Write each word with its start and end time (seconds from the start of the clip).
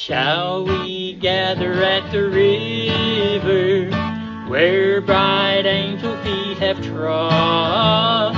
Shall 0.00 0.64
we 0.64 1.12
gather 1.12 1.74
at 1.84 2.10
the 2.10 2.22
river 2.22 3.90
where 4.48 5.02
bright 5.02 5.66
angel 5.66 6.16
feet 6.22 6.56
have 6.56 6.82
trod? 6.82 8.34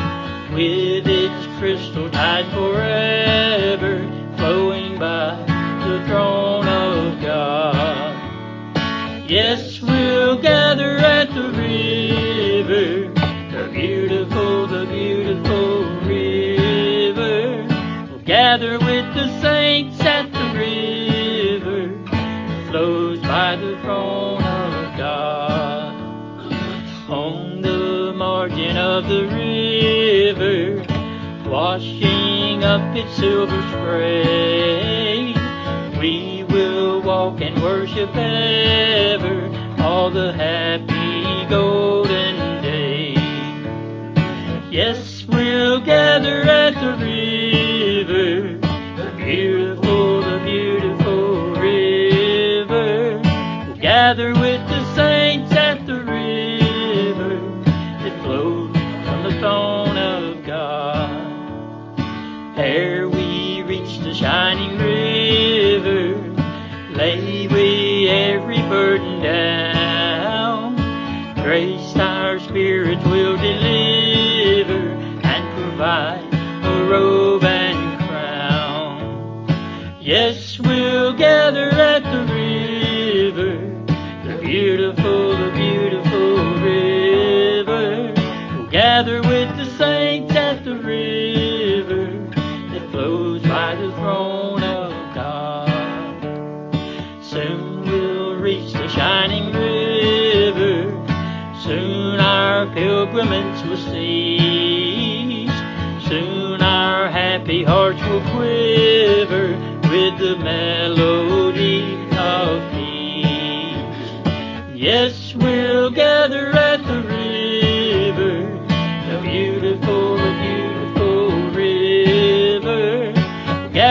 With 0.52 1.06
its 1.06 1.46
crystal 1.60 2.10
tide 2.10 2.52
forever 2.52 3.51
up 32.72 32.96
its 32.96 33.14
silver 33.16 33.60
spray, 33.68 35.34
we 36.00 36.42
will 36.44 37.02
walk 37.02 37.38
and 37.42 37.62
worship 37.62 38.08
ever 38.16 39.36
all 39.82 40.10
the 40.10 40.32
happy 40.32 41.46
golden 41.50 42.62
day. 42.62 43.12
Yes, 44.70 45.26
we'll 45.28 45.80
gather 45.80 46.44
at 46.44 46.72
the 46.72 46.96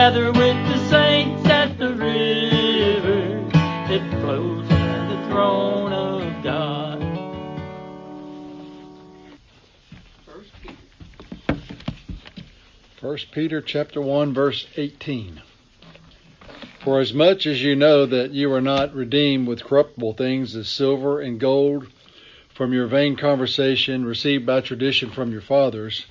Gather 0.02 0.32
with 0.32 0.56
the 0.66 0.88
saints 0.88 1.48
at 1.48 1.78
the 1.78 1.90
river 1.90 3.48
that 3.52 4.20
flows 4.20 4.66
from 4.66 5.08
the 5.08 5.28
throne 5.28 5.92
of 5.92 6.42
God. 6.42 7.00
First 12.96 13.30
Peter 13.30 13.60
chapter 13.60 14.00
1 14.00 14.34
verse 14.34 14.66
18. 14.76 15.40
For 16.80 16.98
as 16.98 17.14
much 17.14 17.46
as 17.46 17.62
you 17.62 17.76
know 17.76 18.04
that 18.04 18.32
you 18.32 18.52
are 18.52 18.60
not 18.60 18.92
redeemed 18.96 19.46
with 19.46 19.62
corruptible 19.62 20.14
things 20.14 20.56
as 20.56 20.68
silver 20.68 21.20
and 21.20 21.38
gold 21.38 21.86
from 22.52 22.72
your 22.72 22.88
vain 22.88 23.14
conversation 23.14 24.04
received 24.04 24.46
by 24.46 24.62
tradition 24.62 25.12
from 25.12 25.30
your 25.30 25.42
fathers, 25.42 26.06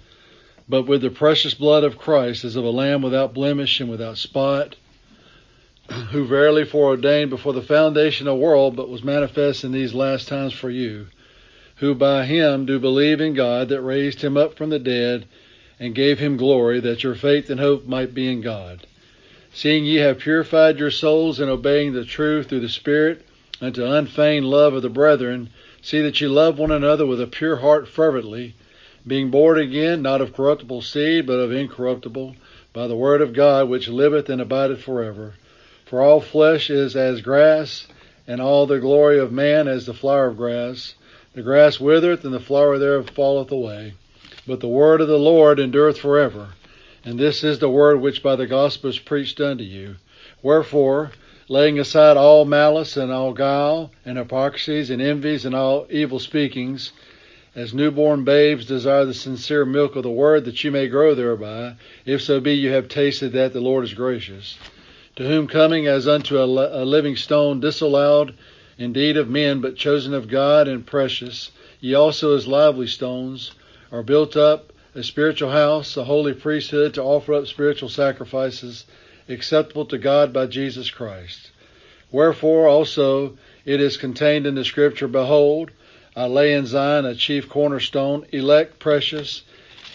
but 0.69 0.83
with 0.83 1.01
the 1.01 1.09
precious 1.09 1.53
blood 1.53 1.83
of 1.83 1.97
Christ 1.97 2.45
as 2.45 2.55
of 2.55 2.63
a 2.63 2.69
lamb 2.69 3.01
without 3.01 3.33
blemish 3.33 3.79
and 3.79 3.89
without 3.89 4.17
spot, 4.17 4.75
who 6.11 6.25
verily 6.25 6.63
foreordained 6.63 7.29
before 7.29 7.53
the 7.53 7.61
foundation 7.61 8.27
of 8.27 8.35
the 8.37 8.43
world, 8.43 8.75
but 8.75 8.89
was 8.89 9.03
manifest 9.03 9.63
in 9.63 9.71
these 9.71 9.93
last 9.93 10.27
times 10.27 10.53
for 10.53 10.69
you, 10.69 11.07
who 11.77 11.95
by 11.95 12.25
him 12.25 12.65
do 12.65 12.79
believe 12.79 13.19
in 13.19 13.33
God 13.33 13.69
that 13.69 13.81
raised 13.81 14.21
him 14.21 14.37
up 14.37 14.55
from 14.55 14.69
the 14.69 14.79
dead 14.79 15.25
and 15.79 15.95
gave 15.95 16.19
him 16.19 16.37
glory, 16.37 16.79
that 16.79 17.03
your 17.03 17.15
faith 17.15 17.49
and 17.49 17.59
hope 17.59 17.87
might 17.87 18.13
be 18.13 18.31
in 18.31 18.39
God. 18.41 18.85
Seeing 19.51 19.83
ye 19.83 19.95
have 19.95 20.19
purified 20.19 20.79
your 20.79 20.91
souls 20.91 21.39
in 21.39 21.49
obeying 21.49 21.93
the 21.93 22.05
truth 22.05 22.47
through 22.47 22.59
the 22.61 22.69
Spirit 22.69 23.25
unto 23.59 23.83
unfeigned 23.83 24.45
love 24.45 24.73
of 24.73 24.81
the 24.81 24.89
brethren, 24.89 25.49
see 25.81 26.01
that 26.01 26.21
ye 26.21 26.27
love 26.27 26.57
one 26.57 26.71
another 26.71 27.05
with 27.05 27.19
a 27.19 27.27
pure 27.27 27.57
heart 27.57 27.87
fervently, 27.87 28.53
being 29.05 29.31
born 29.31 29.59
again, 29.59 30.01
not 30.01 30.21
of 30.21 30.33
corruptible 30.33 30.81
seed, 30.81 31.25
but 31.25 31.39
of 31.39 31.51
incorruptible, 31.51 32.35
by 32.73 32.87
the 32.87 32.95
word 32.95 33.21
of 33.21 33.33
God 33.33 33.67
which 33.67 33.87
liveth 33.87 34.29
and 34.29 34.41
abideth 34.41 34.81
forever. 34.83 35.33
For 35.85 36.01
all 36.01 36.21
flesh 36.21 36.69
is 36.69 36.95
as 36.95 37.21
grass, 37.21 37.87
and 38.27 38.39
all 38.39 38.65
the 38.65 38.79
glory 38.79 39.19
of 39.19 39.31
man 39.31 39.67
as 39.67 39.85
the 39.85 39.93
flower 39.93 40.27
of 40.27 40.37
grass. 40.37 40.95
The 41.33 41.41
grass 41.41 41.79
withereth, 41.79 42.23
and 42.23 42.33
the 42.33 42.39
flower 42.39 42.77
thereof 42.77 43.09
falleth 43.09 43.51
away. 43.51 43.93
But 44.47 44.59
the 44.59 44.67
word 44.67 45.01
of 45.01 45.07
the 45.07 45.19
Lord 45.19 45.59
endureth 45.59 45.97
forever. 45.97 46.49
And 47.03 47.19
this 47.19 47.43
is 47.43 47.59
the 47.59 47.69
word 47.69 47.99
which 47.99 48.21
by 48.21 48.35
the 48.35 48.47
gospel 48.47 48.89
is 48.89 48.99
preached 48.99 49.41
unto 49.41 49.63
you. 49.63 49.95
Wherefore, 50.43 51.11
laying 51.47 51.79
aside 51.79 52.15
all 52.15 52.45
malice 52.45 52.95
and 52.95 53.11
all 53.11 53.33
guile, 53.33 53.91
and 54.05 54.17
hypocrisies 54.17 54.89
and 54.89 55.01
envies 55.01 55.45
and 55.45 55.55
all 55.55 55.87
evil 55.89 56.19
speakings, 56.19 56.91
as 57.53 57.73
newborn 57.73 58.23
babes 58.23 58.65
desire 58.65 59.05
the 59.05 59.13
sincere 59.13 59.65
milk 59.65 59.95
of 59.95 60.03
the 60.03 60.09
word, 60.09 60.45
that 60.45 60.63
you 60.63 60.71
may 60.71 60.87
grow 60.87 61.13
thereby, 61.13 61.75
if 62.05 62.21
so 62.21 62.39
be 62.39 62.53
you 62.53 62.71
have 62.71 62.87
tasted 62.87 63.33
that 63.33 63.51
the 63.51 63.59
Lord 63.59 63.83
is 63.83 63.93
gracious. 63.93 64.57
To 65.17 65.27
whom 65.27 65.47
coming 65.47 65.87
as 65.87 66.07
unto 66.07 66.37
a, 66.37 66.45
a 66.45 66.85
living 66.85 67.17
stone, 67.17 67.59
disallowed 67.59 68.33
indeed 68.77 69.17
of 69.17 69.29
men, 69.29 69.59
but 69.59 69.75
chosen 69.75 70.13
of 70.13 70.29
God 70.29 70.67
and 70.67 70.85
precious, 70.85 71.51
ye 71.81 71.93
also 71.93 72.35
as 72.35 72.47
lively 72.47 72.87
stones, 72.87 73.51
are 73.91 74.03
built 74.03 74.37
up 74.37 74.71
a 74.95 75.03
spiritual 75.03 75.51
house, 75.51 75.97
a 75.97 76.03
holy 76.05 76.33
priesthood, 76.33 76.93
to 76.93 77.03
offer 77.03 77.33
up 77.33 77.47
spiritual 77.47 77.89
sacrifices 77.89 78.85
acceptable 79.27 79.85
to 79.85 79.97
God 79.97 80.33
by 80.33 80.45
Jesus 80.45 80.89
Christ. 80.89 81.51
Wherefore 82.11 82.67
also 82.67 83.37
it 83.65 83.79
is 83.79 83.97
contained 83.97 84.45
in 84.47 84.55
the 84.55 84.65
Scripture, 84.65 85.07
Behold, 85.07 85.71
I 86.13 86.25
lay 86.25 86.51
in 86.51 86.65
Zion 86.65 87.05
a 87.05 87.15
chief 87.15 87.47
cornerstone, 87.47 88.25
elect, 88.33 88.79
precious, 88.79 89.43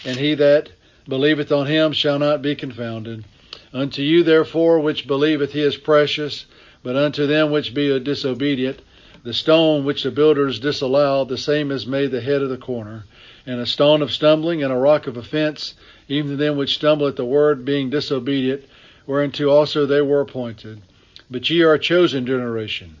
and 0.03 0.17
he 0.17 0.33
that 0.33 0.69
believeth 1.07 1.51
on 1.51 1.67
him 1.67 1.91
shall 1.93 2.17
not 2.17 2.41
be 2.41 2.55
confounded. 2.55 3.23
Unto 3.71 4.01
you 4.01 4.23
therefore 4.23 4.79
which 4.79 5.05
believeth 5.05 5.53
he 5.53 5.61
is 5.61 5.77
precious, 5.77 6.47
but 6.81 6.95
unto 6.95 7.27
them 7.27 7.51
which 7.51 7.75
be 7.75 7.99
disobedient, 7.99 8.79
the 9.23 9.31
stone 9.31 9.85
which 9.85 10.01
the 10.01 10.09
builders 10.09 10.57
disallowed, 10.59 11.29
the 11.29 11.37
same 11.37 11.69
is 11.69 11.85
made 11.85 12.09
the 12.09 12.21
head 12.21 12.41
of 12.41 12.49
the 12.49 12.57
corner 12.57 13.05
and 13.45 13.59
a 13.59 13.67
stone 13.67 14.01
of 14.01 14.11
stumbling 14.11 14.63
and 14.63 14.73
a 14.73 14.75
rock 14.75 15.05
of 15.05 15.17
offense, 15.17 15.75
even 16.09 16.31
to 16.31 16.35
them 16.35 16.57
which 16.57 16.73
stumble 16.73 17.05
at 17.05 17.15
the 17.15 17.25
word, 17.25 17.63
being 17.63 17.91
disobedient, 17.91 18.63
whereunto 19.05 19.49
also 19.49 19.85
they 19.85 20.01
were 20.01 20.21
appointed. 20.21 20.81
But 21.29 21.47
ye 21.51 21.61
are 21.61 21.75
a 21.75 21.79
chosen 21.79 22.25
generation, 22.25 22.95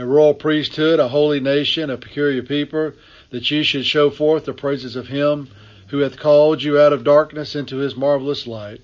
a 0.00 0.06
royal 0.06 0.32
priesthood, 0.32 0.98
a 0.98 1.08
holy 1.08 1.40
nation, 1.40 1.90
a 1.90 1.96
peculiar 1.96 2.42
people, 2.42 2.92
that 3.30 3.50
ye 3.50 3.62
should 3.62 3.84
show 3.84 4.08
forth 4.08 4.46
the 4.46 4.52
praises 4.52 4.96
of 4.96 5.08
him 5.08 5.48
who 5.88 5.98
hath 5.98 6.16
called 6.18 6.62
you 6.62 6.80
out 6.80 6.92
of 6.92 7.04
darkness 7.04 7.54
into 7.54 7.76
his 7.76 7.94
marvelous 7.94 8.46
light, 8.46 8.80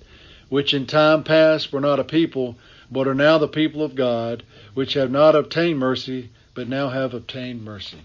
which 0.49 0.73
in 0.73 0.85
time 0.85 1.23
past 1.23 1.73
were 1.73 1.81
not 1.81 1.99
a 1.99 2.03
people, 2.03 2.55
but 2.91 3.07
are 3.07 3.15
now 3.15 3.37
the 3.37 3.47
people 3.47 3.81
of 3.81 3.95
God, 3.95 4.43
which 4.75 4.93
have 4.93 5.09
not 5.09 5.35
obtained 5.35 5.79
mercy, 5.79 6.29
but 6.53 6.69
now 6.69 6.89
have 6.89 7.13
obtained 7.13 7.63
mercy. 7.63 7.97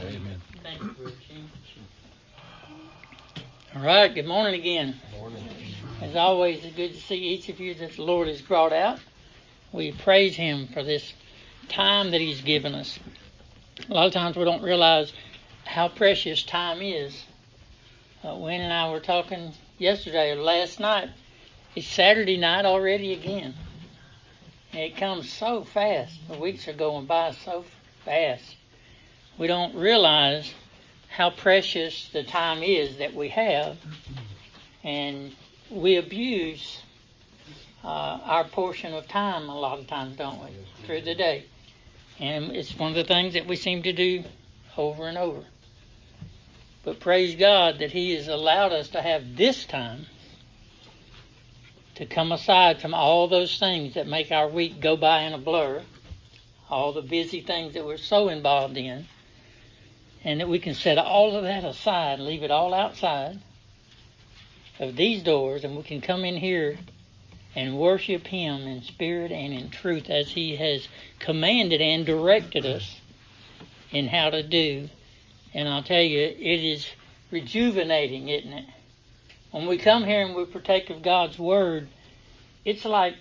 Amen. 0.00 0.40
All 3.74 3.82
right, 3.82 4.14
good 4.14 4.26
morning 4.26 4.60
again. 4.60 4.96
As 6.02 6.14
always, 6.14 6.64
it's 6.64 6.76
good 6.76 6.92
to 6.94 7.00
see 7.00 7.16
each 7.16 7.48
of 7.48 7.58
you 7.58 7.74
that 7.74 7.96
the 7.96 8.02
Lord 8.02 8.28
has 8.28 8.42
brought 8.42 8.72
out. 8.72 8.98
We 9.72 9.92
praise 9.92 10.36
Him 10.36 10.68
for 10.68 10.82
this 10.82 11.12
time 11.68 12.10
that 12.10 12.20
He's 12.20 12.40
given 12.40 12.74
us. 12.74 12.98
A 13.88 13.94
lot 13.94 14.06
of 14.06 14.12
times 14.12 14.36
we 14.36 14.44
don't 14.44 14.62
realize 14.62 15.12
how 15.64 15.88
precious 15.88 16.42
time 16.42 16.80
is. 16.80 17.24
Uh, 18.24 18.34
Wayne 18.36 18.60
and 18.60 18.72
I 18.72 18.90
were 18.90 19.00
talking 19.00 19.52
yesterday 19.78 20.32
or 20.32 20.42
last 20.42 20.80
night. 20.80 21.10
It's 21.76 21.86
Saturday 21.86 22.36
night 22.36 22.64
already 22.64 23.12
again. 23.12 23.54
And 24.72 24.80
it 24.80 24.96
comes 24.96 25.32
so 25.32 25.64
fast. 25.64 26.18
The 26.28 26.38
weeks 26.38 26.66
are 26.68 26.72
going 26.72 27.06
by 27.06 27.32
so 27.32 27.64
fast. 28.04 28.56
We 29.38 29.46
don't 29.46 29.74
realize 29.74 30.52
how 31.08 31.30
precious 31.30 32.08
the 32.12 32.24
time 32.24 32.62
is 32.62 32.98
that 32.98 33.14
we 33.14 33.28
have. 33.28 33.78
And 34.82 35.34
we 35.70 35.96
abuse 35.96 36.82
uh, 37.84 37.86
our 38.22 38.44
portion 38.44 38.92
of 38.94 39.06
time 39.08 39.48
a 39.48 39.58
lot 39.58 39.78
of 39.78 39.86
times, 39.86 40.16
don't 40.16 40.42
we, 40.42 40.50
through 40.84 41.02
the 41.02 41.14
day. 41.14 41.44
And 42.20 42.56
it's 42.56 42.76
one 42.76 42.90
of 42.90 42.96
the 42.96 43.04
things 43.04 43.34
that 43.34 43.46
we 43.46 43.56
seem 43.56 43.82
to 43.84 43.92
do 43.92 44.24
over 44.76 45.06
and 45.06 45.16
over. 45.16 45.44
But 46.84 47.00
praise 47.00 47.34
God 47.36 47.78
that 47.78 47.92
He 47.92 48.14
has 48.14 48.28
allowed 48.28 48.72
us 48.72 48.88
to 48.88 49.02
have 49.02 49.36
this 49.36 49.64
time 49.64 50.06
to 51.96 52.06
come 52.06 52.32
aside 52.32 52.80
from 52.80 52.94
all 52.94 53.28
those 53.28 53.58
things 53.58 53.94
that 53.94 54.06
make 54.06 54.30
our 54.30 54.48
week 54.48 54.80
go 54.80 54.96
by 54.96 55.22
in 55.22 55.32
a 55.32 55.38
blur, 55.38 55.82
all 56.70 56.92
the 56.92 57.02
busy 57.02 57.40
things 57.40 57.74
that 57.74 57.84
we're 57.84 57.96
so 57.96 58.28
involved 58.28 58.76
in, 58.76 59.06
and 60.24 60.40
that 60.40 60.48
we 60.48 60.58
can 60.58 60.74
set 60.74 60.98
all 60.98 61.36
of 61.36 61.42
that 61.42 61.64
aside, 61.64 62.18
and 62.18 62.26
leave 62.26 62.42
it 62.42 62.50
all 62.50 62.72
outside 62.72 63.38
of 64.78 64.94
these 64.94 65.22
doors, 65.22 65.64
and 65.64 65.76
we 65.76 65.82
can 65.82 66.00
come 66.00 66.24
in 66.24 66.36
here 66.36 66.78
and 67.54 67.78
worship 67.78 68.26
Him 68.26 68.62
in 68.62 68.82
spirit 68.82 69.32
and 69.32 69.52
in 69.52 69.70
truth 69.70 70.10
as 70.10 70.30
He 70.30 70.56
has 70.56 70.88
commanded 71.18 71.80
and 71.80 72.04
directed 72.06 72.66
us 72.66 73.00
in 73.90 74.08
how 74.08 74.30
to 74.30 74.42
do. 74.42 74.88
And 75.54 75.68
I'll 75.68 75.82
tell 75.82 76.02
you, 76.02 76.20
it 76.20 76.38
is 76.38 76.86
rejuvenating, 77.30 78.28
isn't 78.28 78.52
it? 78.52 78.66
When 79.50 79.66
we 79.66 79.78
come 79.78 80.04
here 80.04 80.22
and 80.22 80.34
we 80.34 80.44
partake 80.44 80.90
of 80.90 81.02
God's 81.02 81.38
Word, 81.38 81.88
it's 82.64 82.84
like 82.84 83.14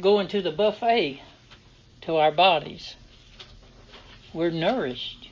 going 0.00 0.28
to 0.28 0.40
the 0.40 0.50
buffet 0.50 1.20
to 2.02 2.16
our 2.16 2.32
bodies. 2.32 2.96
We're 4.32 4.50
nourished, 4.50 5.28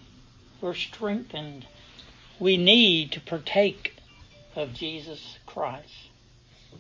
we're 0.61 0.75
strengthened. 0.75 1.67
We 2.39 2.57
need 2.57 3.13
to 3.13 3.21
partake 3.21 3.95
of 4.55 4.73
Jesus 4.75 5.39
Christ. 5.47 6.11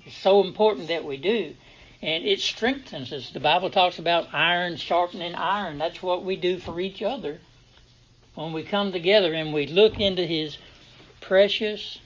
It's 0.05 0.17
so 0.17 0.43
important 0.43 0.89
that 0.89 1.05
we 1.05 1.17
do. 1.17 1.55
And 2.01 2.25
it 2.25 2.41
strengthens 2.41 3.13
us. 3.13 3.31
The 3.31 3.41
Bible 3.41 3.71
talks 3.71 3.99
about 3.99 4.35
iron 4.35 4.77
sharpening 4.77 5.35
iron. 5.35 5.79
That's 5.79 6.03
what 6.03 6.25
we 6.25 6.37
do 6.37 6.59
for 6.59 6.81
each 6.81 7.03
other 7.03 7.39
when 8.35 8.53
we 8.53 8.63
come 8.63 8.93
together 8.93 9.33
and 9.35 9.53
we 9.53 9.67
look 9.67 10.01
into 10.01 10.27
His 10.27 10.59
precious, 11.21 11.99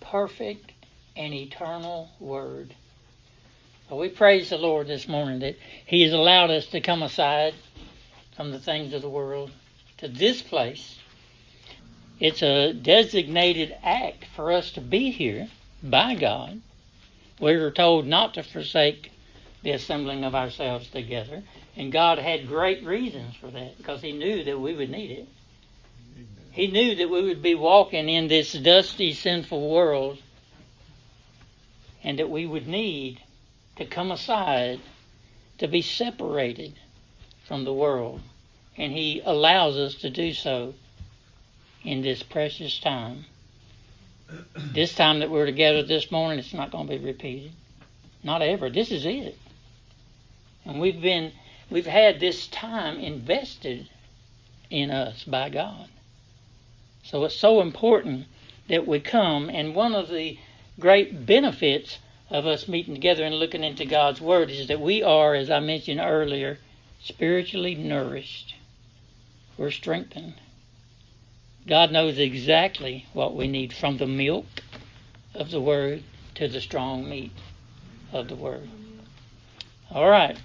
perfect, 0.00 0.72
and 1.16 1.34
eternal 1.34 2.10
Word. 2.20 2.74
We 3.90 4.10
praise 4.10 4.50
the 4.50 4.58
Lord 4.58 4.86
this 4.86 5.08
morning 5.08 5.40
that 5.40 5.56
He 5.86 6.02
has 6.02 6.12
allowed 6.12 6.50
us 6.50 6.66
to 6.66 6.80
come 6.80 7.02
aside 7.02 7.54
from 8.36 8.52
the 8.52 8.60
things 8.60 8.92
of 8.92 9.02
the 9.02 9.08
world 9.08 9.50
to 9.96 10.08
this 10.08 10.42
place. 10.42 10.98
It's 12.20 12.42
a 12.42 12.72
designated 12.72 13.74
act 13.82 14.26
for 14.36 14.52
us 14.52 14.72
to 14.72 14.80
be 14.80 15.10
here 15.10 15.48
by 15.82 16.14
God. 16.14 16.60
We 17.40 17.56
were 17.56 17.70
told 17.70 18.06
not 18.06 18.34
to 18.34 18.42
forsake 18.42 19.12
the 19.62 19.70
assembling 19.70 20.24
of 20.24 20.34
ourselves 20.34 20.88
together, 20.88 21.42
and 21.76 21.92
God 21.92 22.18
had 22.18 22.48
great 22.48 22.84
reasons 22.84 23.36
for 23.36 23.48
that 23.48 23.76
because 23.76 24.02
He 24.02 24.12
knew 24.12 24.44
that 24.44 24.58
we 24.58 24.74
would 24.74 24.90
need 24.90 25.10
it. 25.10 25.28
He 26.50 26.66
knew 26.66 26.96
that 26.96 27.10
we 27.10 27.22
would 27.22 27.42
be 27.42 27.54
walking 27.54 28.08
in 28.08 28.28
this 28.28 28.52
dusty, 28.52 29.12
sinful 29.12 29.70
world 29.70 30.18
and 32.02 32.18
that 32.18 32.30
we 32.30 32.46
would 32.46 32.66
need 32.66 33.20
to 33.76 33.84
come 33.84 34.10
aside 34.10 34.80
to 35.58 35.68
be 35.68 35.82
separated 35.82 36.74
from 37.44 37.64
the 37.64 37.72
world. 37.72 38.20
And 38.76 38.92
He 38.92 39.20
allows 39.24 39.76
us 39.76 39.94
to 39.96 40.10
do 40.10 40.32
so 40.32 40.74
in 41.84 42.02
this 42.02 42.22
precious 42.22 42.78
time. 42.78 43.26
This 44.72 44.94
time 44.94 45.20
that 45.20 45.30
we're 45.30 45.46
together 45.46 45.82
this 45.82 46.10
morning, 46.10 46.38
it's 46.38 46.52
not 46.52 46.70
going 46.70 46.86
to 46.86 46.98
be 46.98 47.04
repeated. 47.04 47.52
Not 48.22 48.42
ever. 48.42 48.68
This 48.68 48.90
is 48.90 49.06
it. 49.06 49.38
And 50.64 50.80
we've 50.80 51.00
been, 51.00 51.32
we've 51.70 51.86
had 51.86 52.20
this 52.20 52.46
time 52.48 52.98
invested 52.98 53.88
in 54.70 54.90
us 54.90 55.24
by 55.24 55.48
God. 55.48 55.88
So 57.04 57.24
it's 57.24 57.36
so 57.36 57.60
important 57.60 58.26
that 58.68 58.86
we 58.86 59.00
come. 59.00 59.48
And 59.48 59.74
one 59.74 59.94
of 59.94 60.08
the 60.08 60.38
great 60.78 61.24
benefits 61.24 61.98
of 62.30 62.46
us 62.46 62.68
meeting 62.68 62.94
together 62.94 63.24
and 63.24 63.34
looking 63.34 63.64
into 63.64 63.86
God's 63.86 64.20
Word 64.20 64.50
is 64.50 64.68
that 64.68 64.80
we 64.80 65.02
are, 65.02 65.34
as 65.34 65.50
I 65.50 65.60
mentioned 65.60 66.00
earlier, 66.00 66.58
spiritually 67.02 67.74
nourished. 67.74 68.54
We're 69.56 69.70
strengthened. 69.70 70.34
God 71.68 71.92
knows 71.92 72.18
exactly 72.18 73.06
what 73.12 73.36
we 73.36 73.46
need 73.46 73.72
from 73.72 73.98
the 73.98 74.06
milk 74.06 74.46
of 75.34 75.50
the 75.50 75.60
Word 75.60 76.02
to 76.36 76.48
the 76.48 76.60
strong 76.60 77.08
meat 77.08 77.32
of 78.12 78.28
the 78.28 78.34
Word. 78.34 78.68
All 79.90 80.08
right. 80.08 80.38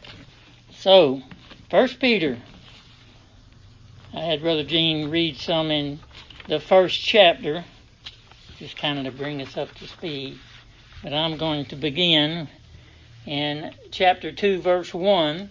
So, 0.75 1.21
First 1.69 1.99
Peter. 1.99 2.37
I 4.13 4.19
had 4.19 4.41
Brother 4.41 4.63
Gene 4.63 5.09
read 5.09 5.37
some 5.37 5.71
in 5.71 5.99
the 6.47 6.59
first 6.59 7.01
chapter, 7.01 7.65
just 8.59 8.77
kind 8.77 8.99
of 8.99 9.05
to 9.05 9.17
bring 9.17 9.41
us 9.41 9.57
up 9.57 9.73
to 9.75 9.87
speed. 9.87 10.37
But 11.01 11.13
I'm 11.13 11.37
going 11.37 11.65
to 11.65 11.75
begin 11.75 12.47
in 13.25 13.73
chapter 13.89 14.31
2, 14.31 14.61
verse 14.61 14.93
1. 14.93 15.49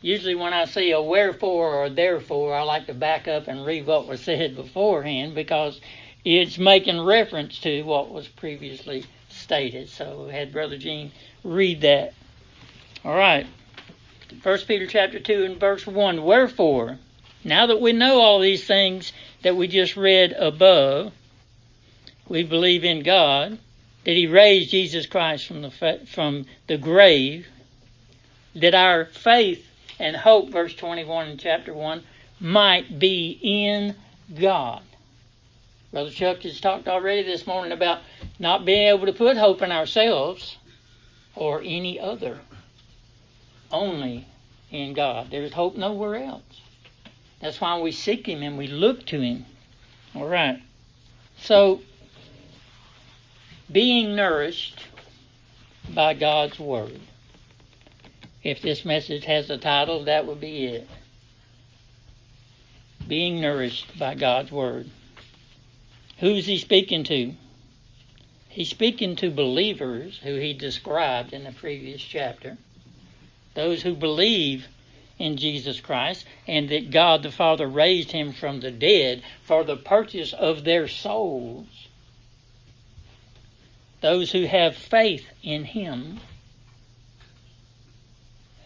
Usually, 0.00 0.36
when 0.36 0.52
I 0.52 0.66
see 0.66 0.92
a 0.92 1.02
wherefore 1.02 1.74
or 1.74 1.90
therefore, 1.90 2.54
I 2.54 2.62
like 2.62 2.86
to 2.86 2.94
back 2.94 3.26
up 3.26 3.48
and 3.48 3.66
read 3.66 3.86
what 3.86 4.06
was 4.06 4.20
said 4.20 4.54
beforehand 4.54 5.34
because 5.34 5.80
it's 6.24 6.56
making 6.56 7.00
reference 7.00 7.58
to 7.60 7.82
what 7.82 8.10
was 8.10 8.28
previously 8.28 9.04
stated. 9.28 9.88
So, 9.88 10.28
had 10.28 10.52
Brother 10.52 10.78
Gene 10.78 11.10
read 11.42 11.80
that. 11.80 12.14
All 13.04 13.16
right. 13.16 13.46
First 14.42 14.68
Peter 14.68 14.86
chapter 14.86 15.18
2 15.18 15.44
and 15.44 15.58
verse 15.58 15.86
1. 15.86 16.22
Wherefore, 16.22 16.98
now 17.42 17.66
that 17.66 17.80
we 17.80 17.92
know 17.92 18.20
all 18.20 18.38
these 18.38 18.64
things 18.64 19.12
that 19.42 19.56
we 19.56 19.66
just 19.66 19.96
read 19.96 20.32
above, 20.32 21.12
we 22.28 22.44
believe 22.44 22.84
in 22.84 23.02
God, 23.02 23.58
that 24.04 24.16
He 24.16 24.26
raised 24.28 24.70
Jesus 24.70 25.06
Christ 25.06 25.46
from 25.46 25.62
the, 25.62 25.70
from 26.06 26.46
the 26.68 26.76
grave, 26.76 27.48
that 28.54 28.74
our 28.74 29.06
faith 29.06 29.67
and 29.98 30.16
hope, 30.16 30.50
verse 30.50 30.74
21 30.74 31.28
in 31.28 31.38
chapter 31.38 31.74
1, 31.74 32.02
might 32.40 32.98
be 32.98 33.38
in 33.42 33.94
God. 34.38 34.82
Brother 35.92 36.10
Chuck 36.10 36.42
has 36.42 36.60
talked 36.60 36.86
already 36.86 37.22
this 37.22 37.46
morning 37.46 37.72
about 37.72 38.02
not 38.38 38.64
being 38.64 38.88
able 38.88 39.06
to 39.06 39.12
put 39.12 39.36
hope 39.36 39.62
in 39.62 39.72
ourselves 39.72 40.58
or 41.34 41.60
any 41.64 41.98
other, 41.98 42.38
only 43.72 44.26
in 44.70 44.92
God. 44.92 45.30
There's 45.30 45.52
hope 45.52 45.76
nowhere 45.76 46.16
else. 46.16 46.42
That's 47.40 47.60
why 47.60 47.78
we 47.80 47.92
seek 47.92 48.26
Him 48.26 48.42
and 48.42 48.58
we 48.58 48.66
look 48.66 49.06
to 49.06 49.20
Him. 49.20 49.46
All 50.14 50.26
right. 50.26 50.60
So, 51.40 51.80
being 53.70 54.14
nourished 54.14 54.84
by 55.94 56.14
God's 56.14 56.58
Word. 56.58 57.00
If 58.42 58.62
this 58.62 58.84
message 58.84 59.24
has 59.24 59.50
a 59.50 59.58
title, 59.58 60.04
that 60.04 60.26
would 60.26 60.40
be 60.40 60.66
it. 60.66 60.88
Being 63.06 63.40
nourished 63.40 63.98
by 63.98 64.14
God's 64.14 64.52
Word. 64.52 64.88
Who's 66.18 66.46
He 66.46 66.58
speaking 66.58 67.04
to? 67.04 67.34
He's 68.48 68.68
speaking 68.68 69.16
to 69.16 69.30
believers 69.30 70.18
who 70.22 70.36
He 70.36 70.52
described 70.52 71.32
in 71.32 71.44
the 71.44 71.52
previous 71.52 72.00
chapter. 72.00 72.58
Those 73.54 73.82
who 73.82 73.94
believe 73.94 74.66
in 75.18 75.36
Jesus 75.36 75.80
Christ 75.80 76.24
and 76.46 76.68
that 76.68 76.90
God 76.90 77.22
the 77.22 77.30
Father 77.30 77.66
raised 77.66 78.12
him 78.12 78.32
from 78.32 78.60
the 78.60 78.70
dead 78.70 79.22
for 79.42 79.64
the 79.64 79.76
purchase 79.76 80.32
of 80.32 80.64
their 80.64 80.88
souls. 80.88 81.66
Those 84.00 84.30
who 84.30 84.44
have 84.46 84.76
faith 84.76 85.26
in 85.42 85.64
him. 85.64 86.20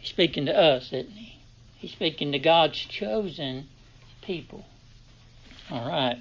He's 0.02 0.10
speaking 0.10 0.46
to 0.46 0.58
us, 0.58 0.92
isn't 0.92 1.12
he? 1.12 1.38
He's 1.76 1.92
speaking 1.92 2.32
to 2.32 2.40
God's 2.40 2.76
chosen 2.76 3.68
people. 4.20 4.64
All 5.70 5.88
right. 5.88 6.20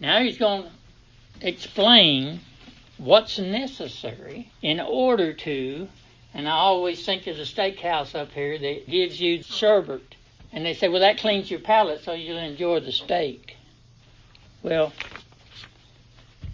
Now 0.00 0.22
he's 0.22 0.38
going 0.38 0.62
to 0.62 1.46
explain 1.46 2.40
what's 2.96 3.38
necessary 3.38 4.50
in 4.62 4.80
order 4.80 5.34
to 5.34 5.88
And 6.32 6.48
I 6.48 6.52
always 6.52 7.04
think 7.04 7.26
of 7.26 7.36
the 7.36 7.42
steakhouse 7.42 8.14
up 8.14 8.32
here 8.32 8.58
that 8.58 8.88
gives 8.88 9.20
you 9.20 9.42
sherbet. 9.42 10.16
And 10.50 10.64
they 10.64 10.72
say, 10.72 10.88
well, 10.88 11.00
that 11.00 11.18
cleans 11.18 11.50
your 11.50 11.60
palate 11.60 12.02
so 12.04 12.14
you'll 12.14 12.38
enjoy 12.38 12.80
the 12.80 12.90
steak. 12.90 13.56
Well, 14.62 14.94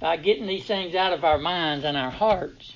by 0.00 0.16
getting 0.16 0.48
these 0.48 0.66
things 0.66 0.96
out 0.96 1.12
of 1.12 1.24
our 1.24 1.38
minds 1.38 1.84
and 1.84 1.96
our 1.96 2.10
hearts 2.10 2.74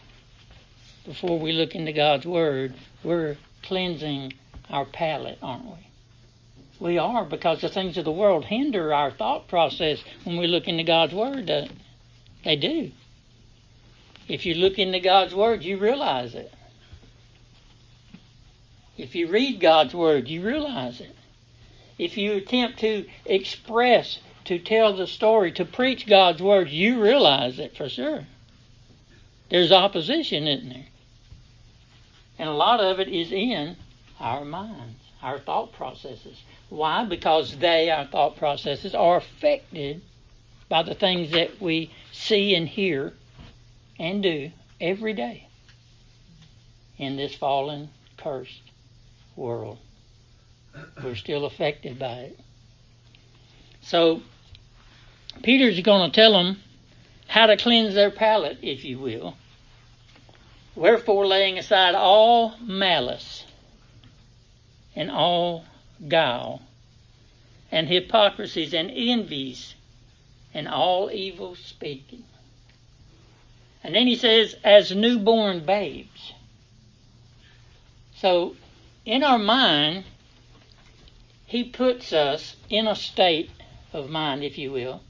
before 1.04 1.38
we 1.38 1.52
look 1.52 1.74
into 1.74 1.92
God's 1.92 2.26
Word, 2.26 2.74
we're 3.02 3.36
cleansing 3.62 4.32
our 4.70 4.84
palate, 4.84 5.38
aren't 5.42 5.66
we? 5.66 5.86
We 6.80 6.98
are 6.98 7.24
because 7.24 7.60
the 7.60 7.68
things 7.68 7.96
of 7.98 8.04
the 8.04 8.12
world 8.12 8.46
hinder 8.46 8.92
our 8.92 9.10
thought 9.10 9.48
process 9.48 10.02
when 10.24 10.36
we 10.36 10.46
look 10.46 10.66
into 10.66 10.82
God's 10.82 11.14
Word. 11.14 11.50
They 12.44 12.56
do. 12.56 12.90
If 14.28 14.46
you 14.46 14.54
look 14.54 14.78
into 14.78 15.00
God's 15.00 15.34
Word, 15.34 15.62
you 15.62 15.76
realize 15.76 16.34
it. 16.34 16.52
If 18.96 19.14
you 19.14 19.28
read 19.28 19.60
God's 19.60 19.94
Word, 19.94 20.28
you 20.28 20.42
realize 20.42 21.00
it. 21.00 21.14
If 21.98 22.16
you 22.16 22.34
attempt 22.34 22.80
to 22.80 23.06
express, 23.24 24.18
to 24.46 24.58
tell 24.58 24.96
the 24.96 25.06
story, 25.06 25.52
to 25.52 25.64
preach 25.64 26.06
God's 26.06 26.42
Word, 26.42 26.70
you 26.70 27.02
realize 27.02 27.58
it 27.58 27.76
for 27.76 27.88
sure. 27.88 28.26
There's 29.50 29.72
opposition, 29.72 30.46
isn't 30.46 30.70
there? 30.70 30.86
And 32.38 32.48
a 32.48 32.52
lot 32.52 32.80
of 32.80 33.00
it 33.00 33.08
is 33.08 33.32
in 33.32 33.76
our 34.20 34.44
minds, 34.44 35.00
our 35.22 35.38
thought 35.38 35.72
processes. 35.72 36.42
Why? 36.68 37.04
Because 37.04 37.56
they, 37.58 37.90
our 37.90 38.06
thought 38.06 38.36
processes, 38.36 38.94
are 38.94 39.18
affected 39.18 40.02
by 40.68 40.82
the 40.82 40.94
things 40.94 41.30
that 41.32 41.60
we 41.60 41.90
see 42.12 42.54
and 42.54 42.68
hear 42.68 43.12
and 43.98 44.22
do 44.22 44.50
every 44.80 45.12
day 45.12 45.46
in 46.98 47.16
this 47.16 47.34
fallen, 47.34 47.90
cursed 48.16 48.62
world. 49.36 49.78
We're 51.02 51.14
still 51.14 51.44
affected 51.44 51.98
by 51.98 52.14
it. 52.14 52.40
So, 53.82 54.22
Peter's 55.42 55.80
going 55.80 56.10
to 56.10 56.14
tell 56.14 56.32
them 56.32 56.60
how 57.28 57.46
to 57.46 57.56
cleanse 57.56 57.94
their 57.94 58.10
palate, 58.10 58.58
if 58.62 58.84
you 58.84 58.98
will. 58.98 59.36
Wherefore, 60.76 61.26
laying 61.26 61.58
aside 61.58 61.94
all 61.94 62.54
malice 62.60 63.44
and 64.96 65.10
all 65.10 65.64
guile 66.08 66.62
and 67.70 67.88
hypocrisies 67.88 68.74
and 68.74 68.90
envies 68.90 69.74
and 70.52 70.68
all 70.68 71.10
evil 71.10 71.54
speaking. 71.56 72.24
And 73.82 73.94
then 73.94 74.06
he 74.06 74.16
says, 74.16 74.56
as 74.64 74.94
newborn 74.94 75.64
babes. 75.64 76.32
So, 78.16 78.56
in 79.04 79.22
our 79.22 79.38
mind, 79.38 80.04
he 81.46 81.64
puts 81.64 82.12
us 82.12 82.56
in 82.70 82.86
a 82.86 82.96
state 82.96 83.50
of 83.92 84.08
mind, 84.08 84.42
if 84.42 84.56
you 84.56 84.72
will, 84.72 85.02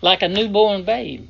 like 0.00 0.22
a 0.22 0.28
newborn 0.28 0.84
babe. 0.84 1.28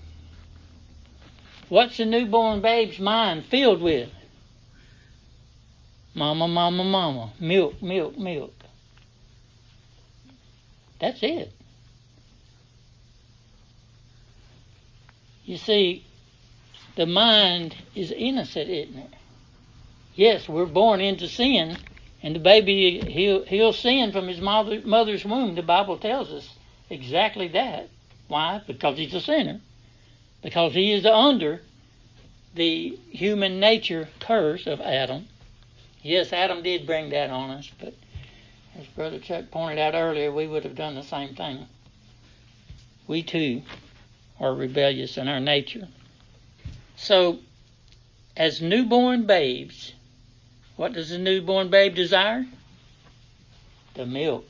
What's 1.70 2.00
a 2.00 2.04
newborn 2.04 2.60
babe's 2.60 2.98
mind 2.98 3.44
filled 3.46 3.80
with? 3.80 4.10
Mama, 6.14 6.48
mama, 6.48 6.82
mama. 6.82 7.32
Milk, 7.38 7.80
milk, 7.80 8.18
milk. 8.18 8.52
That's 10.98 11.22
it. 11.22 11.52
You 15.44 15.56
see, 15.56 16.04
the 16.96 17.06
mind 17.06 17.76
is 17.94 18.10
innocent, 18.10 18.68
isn't 18.68 18.98
it? 18.98 19.14
Yes, 20.16 20.48
we're 20.48 20.66
born 20.66 21.00
into 21.00 21.28
sin, 21.28 21.78
and 22.20 22.34
the 22.34 22.40
baby 22.40 23.00
he'll 23.00 23.44
he'll 23.44 23.72
sin 23.72 24.10
from 24.10 24.26
his 24.26 24.40
mother, 24.40 24.80
mother's 24.84 25.24
womb. 25.24 25.54
The 25.54 25.62
Bible 25.62 25.98
tells 25.98 26.32
us 26.32 26.48
exactly 26.90 27.46
that. 27.48 27.88
Why? 28.26 28.60
Because 28.66 28.98
he's 28.98 29.14
a 29.14 29.20
sinner. 29.20 29.60
Because 30.42 30.72
he 30.72 30.92
is 30.92 31.04
under 31.04 31.60
the 32.54 32.98
human 33.10 33.60
nature 33.60 34.08
curse 34.20 34.66
of 34.66 34.80
Adam. 34.80 35.26
Yes, 36.02 36.32
Adam 36.32 36.62
did 36.62 36.86
bring 36.86 37.10
that 37.10 37.30
on 37.30 37.50
us, 37.50 37.70
but 37.78 37.94
as 38.78 38.86
Brother 38.86 39.18
Chuck 39.18 39.50
pointed 39.50 39.78
out 39.78 39.94
earlier, 39.94 40.32
we 40.32 40.46
would 40.46 40.64
have 40.64 40.74
done 40.74 40.94
the 40.94 41.02
same 41.02 41.34
thing. 41.34 41.66
We 43.06 43.22
too 43.22 43.62
are 44.38 44.54
rebellious 44.54 45.18
in 45.18 45.28
our 45.28 45.40
nature. 45.40 45.88
So, 46.96 47.40
as 48.36 48.62
newborn 48.62 49.26
babes, 49.26 49.92
what 50.76 50.94
does 50.94 51.10
a 51.10 51.18
newborn 51.18 51.68
babe 51.68 51.94
desire? 51.94 52.46
The 53.94 54.06
milk, 54.06 54.46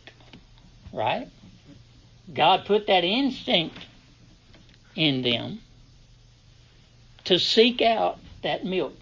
right? 0.93 1.29
God 2.33 2.67
put 2.67 2.87
that 2.87 3.03
instinct 3.03 3.87
in 4.95 5.23
them 5.23 5.61
to 7.31 7.39
seek 7.39 7.81
out 7.81 8.19
that 8.43 8.65
milk 8.65 8.97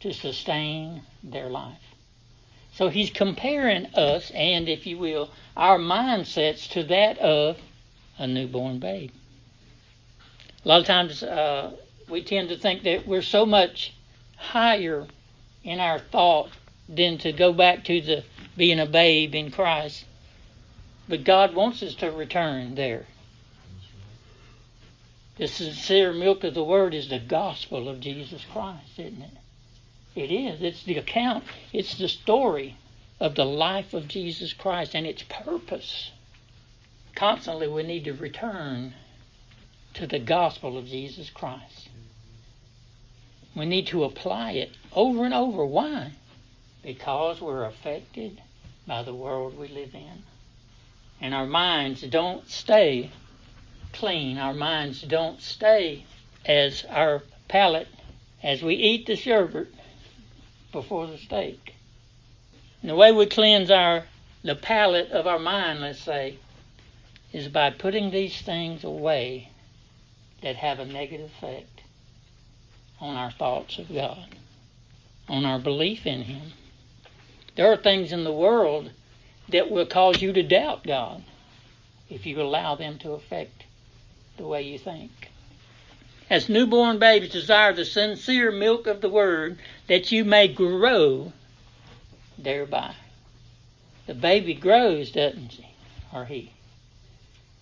to 0.00 0.10
sustain 0.14 1.02
their 1.22 1.50
life. 1.50 1.82
So 2.72 2.88
he's 2.88 3.10
comparing 3.10 3.84
us 3.94 4.30
and, 4.30 4.66
if 4.66 4.86
you 4.86 4.96
will, 4.96 5.28
our 5.54 5.78
mindsets 5.78 6.66
to 6.70 6.82
that 6.84 7.18
of 7.18 7.58
a 8.16 8.26
newborn 8.26 8.78
babe. 8.78 9.10
A 10.64 10.68
lot 10.68 10.80
of 10.80 10.86
times 10.86 11.22
uh, 11.22 11.76
we 12.08 12.22
tend 12.22 12.48
to 12.48 12.56
think 12.56 12.84
that 12.84 13.06
we're 13.06 13.20
so 13.20 13.44
much 13.44 13.92
higher 14.38 15.06
in 15.62 15.78
our 15.78 15.98
thought 15.98 16.48
than 16.88 17.18
to 17.18 17.32
go 17.32 17.52
back 17.52 17.84
to 17.84 18.00
the 18.00 18.24
being 18.56 18.80
a 18.80 18.86
babe 18.86 19.34
in 19.34 19.50
Christ. 19.50 20.06
But 21.06 21.22
God 21.22 21.54
wants 21.54 21.82
us 21.82 21.94
to 21.96 22.10
return 22.10 22.76
there. 22.76 23.04
The 25.36 25.46
sincere 25.46 26.12
milk 26.12 26.44
of 26.44 26.54
the 26.54 26.64
word 26.64 26.94
is 26.94 27.08
the 27.08 27.18
gospel 27.18 27.88
of 27.88 28.00
Jesus 28.00 28.44
Christ, 28.52 28.98
isn't 28.98 29.22
it? 29.22 29.36
It 30.14 30.32
is. 30.32 30.62
It's 30.62 30.82
the 30.82 30.96
account, 30.96 31.44
it's 31.72 31.98
the 31.98 32.08
story 32.08 32.76
of 33.20 33.34
the 33.34 33.44
life 33.44 33.92
of 33.92 34.08
Jesus 34.08 34.52
Christ 34.54 34.94
and 34.94 35.06
its 35.06 35.22
purpose. 35.28 36.10
Constantly, 37.14 37.68
we 37.68 37.82
need 37.82 38.04
to 38.04 38.12
return 38.12 38.94
to 39.94 40.06
the 40.06 40.18
gospel 40.18 40.76
of 40.78 40.86
Jesus 40.86 41.30
Christ. 41.30 41.88
We 43.54 43.64
need 43.64 43.86
to 43.88 44.04
apply 44.04 44.52
it 44.52 44.76
over 44.92 45.24
and 45.24 45.32
over. 45.32 45.64
Why? 45.64 46.12
Because 46.82 47.40
we're 47.40 47.64
affected 47.64 48.40
by 48.86 49.02
the 49.02 49.14
world 49.14 49.58
we 49.58 49.68
live 49.68 49.94
in. 49.94 50.22
And 51.20 51.34
our 51.34 51.46
minds 51.46 52.02
don't 52.02 52.48
stay 52.48 53.10
clean. 53.98 54.38
Our 54.38 54.54
minds 54.54 55.02
don't 55.02 55.40
stay 55.40 56.04
as 56.44 56.84
our 56.88 57.22
palate 57.48 57.88
as 58.42 58.62
we 58.62 58.74
eat 58.74 59.06
the 59.06 59.16
sherbet 59.16 59.74
before 60.72 61.06
the 61.06 61.18
steak. 61.18 61.74
And 62.82 62.90
the 62.90 62.96
way 62.96 63.12
we 63.12 63.26
cleanse 63.26 63.70
our 63.70 64.04
the 64.44 64.54
palate 64.54 65.10
of 65.10 65.26
our 65.26 65.40
mind, 65.40 65.80
let's 65.80 65.98
say, 65.98 66.38
is 67.32 67.48
by 67.48 67.70
putting 67.70 68.10
these 68.10 68.40
things 68.42 68.84
away 68.84 69.50
that 70.42 70.56
have 70.56 70.78
a 70.78 70.84
negative 70.84 71.30
effect 71.36 71.82
on 73.00 73.16
our 73.16 73.32
thoughts 73.32 73.78
of 73.78 73.92
God, 73.92 74.36
on 75.28 75.44
our 75.44 75.58
belief 75.58 76.06
in 76.06 76.22
Him. 76.22 76.52
There 77.56 77.72
are 77.72 77.76
things 77.76 78.12
in 78.12 78.22
the 78.22 78.32
world 78.32 78.90
that 79.48 79.70
will 79.70 79.86
cause 79.86 80.22
you 80.22 80.32
to 80.32 80.42
doubt 80.42 80.84
God 80.84 81.24
if 82.08 82.24
you 82.24 82.40
allow 82.40 82.76
them 82.76 82.98
to 82.98 83.12
affect 83.12 83.64
the 84.36 84.46
way 84.46 84.62
you 84.62 84.78
think. 84.78 85.30
As 86.28 86.48
newborn 86.48 86.98
babies 86.98 87.30
desire 87.30 87.72
the 87.72 87.84
sincere 87.84 88.50
milk 88.50 88.86
of 88.86 89.00
the 89.00 89.08
Word, 89.08 89.58
that 89.86 90.10
you 90.10 90.24
may 90.24 90.48
grow 90.48 91.32
thereby. 92.36 92.94
The 94.06 94.14
baby 94.14 94.54
grows, 94.54 95.10
doesn't 95.10 95.52
he? 95.52 95.66
Or 96.12 96.24
he. 96.24 96.52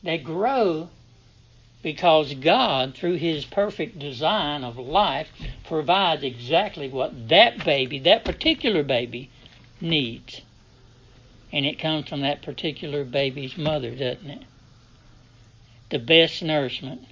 They 0.03 0.19
grow 0.19 0.89
because 1.83 2.33
God, 2.35 2.95
through 2.95 3.17
His 3.17 3.45
perfect 3.45 3.99
design 3.99 4.65
of 4.65 4.79
life, 4.79 5.29
provides 5.65 6.23
exactly 6.23 6.89
what 6.89 7.29
that 7.29 7.63
baby, 7.65 7.99
that 8.01 8.25
particular 8.25 8.83
baby, 8.83 9.31
needs. 9.83 10.41
And 11.53 11.67
it 11.67 11.79
comes 11.79 12.09
from 12.09 12.23
that 12.23 12.43
particular 12.43 13.05
baby's 13.05 13.59
mother, 13.59 13.91
doesn't 13.91 14.31
it? 14.31 14.43
The 15.95 16.01
best 16.01 16.43
nourishment 16.43 17.07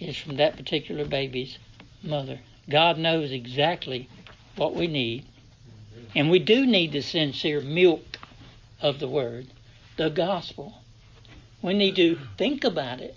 is 0.00 0.16
from 0.16 0.36
that 0.36 0.56
particular 0.56 1.04
baby's 1.04 1.58
mother. 2.02 2.40
God 2.66 2.96
knows 2.96 3.30
exactly 3.30 4.08
what 4.56 4.74
we 4.74 4.86
need. 4.86 5.26
And 6.14 6.30
we 6.30 6.38
do 6.38 6.64
need 6.64 6.92
the 6.92 7.02
sincere 7.02 7.60
milk 7.60 8.16
of 8.80 9.00
the 9.00 9.06
Word, 9.06 9.48
the 9.98 10.08
gospel. 10.08 10.78
We 11.60 11.74
need 11.74 11.96
to 11.96 12.18
think 12.38 12.64
about 12.64 13.02
it. 13.02 13.14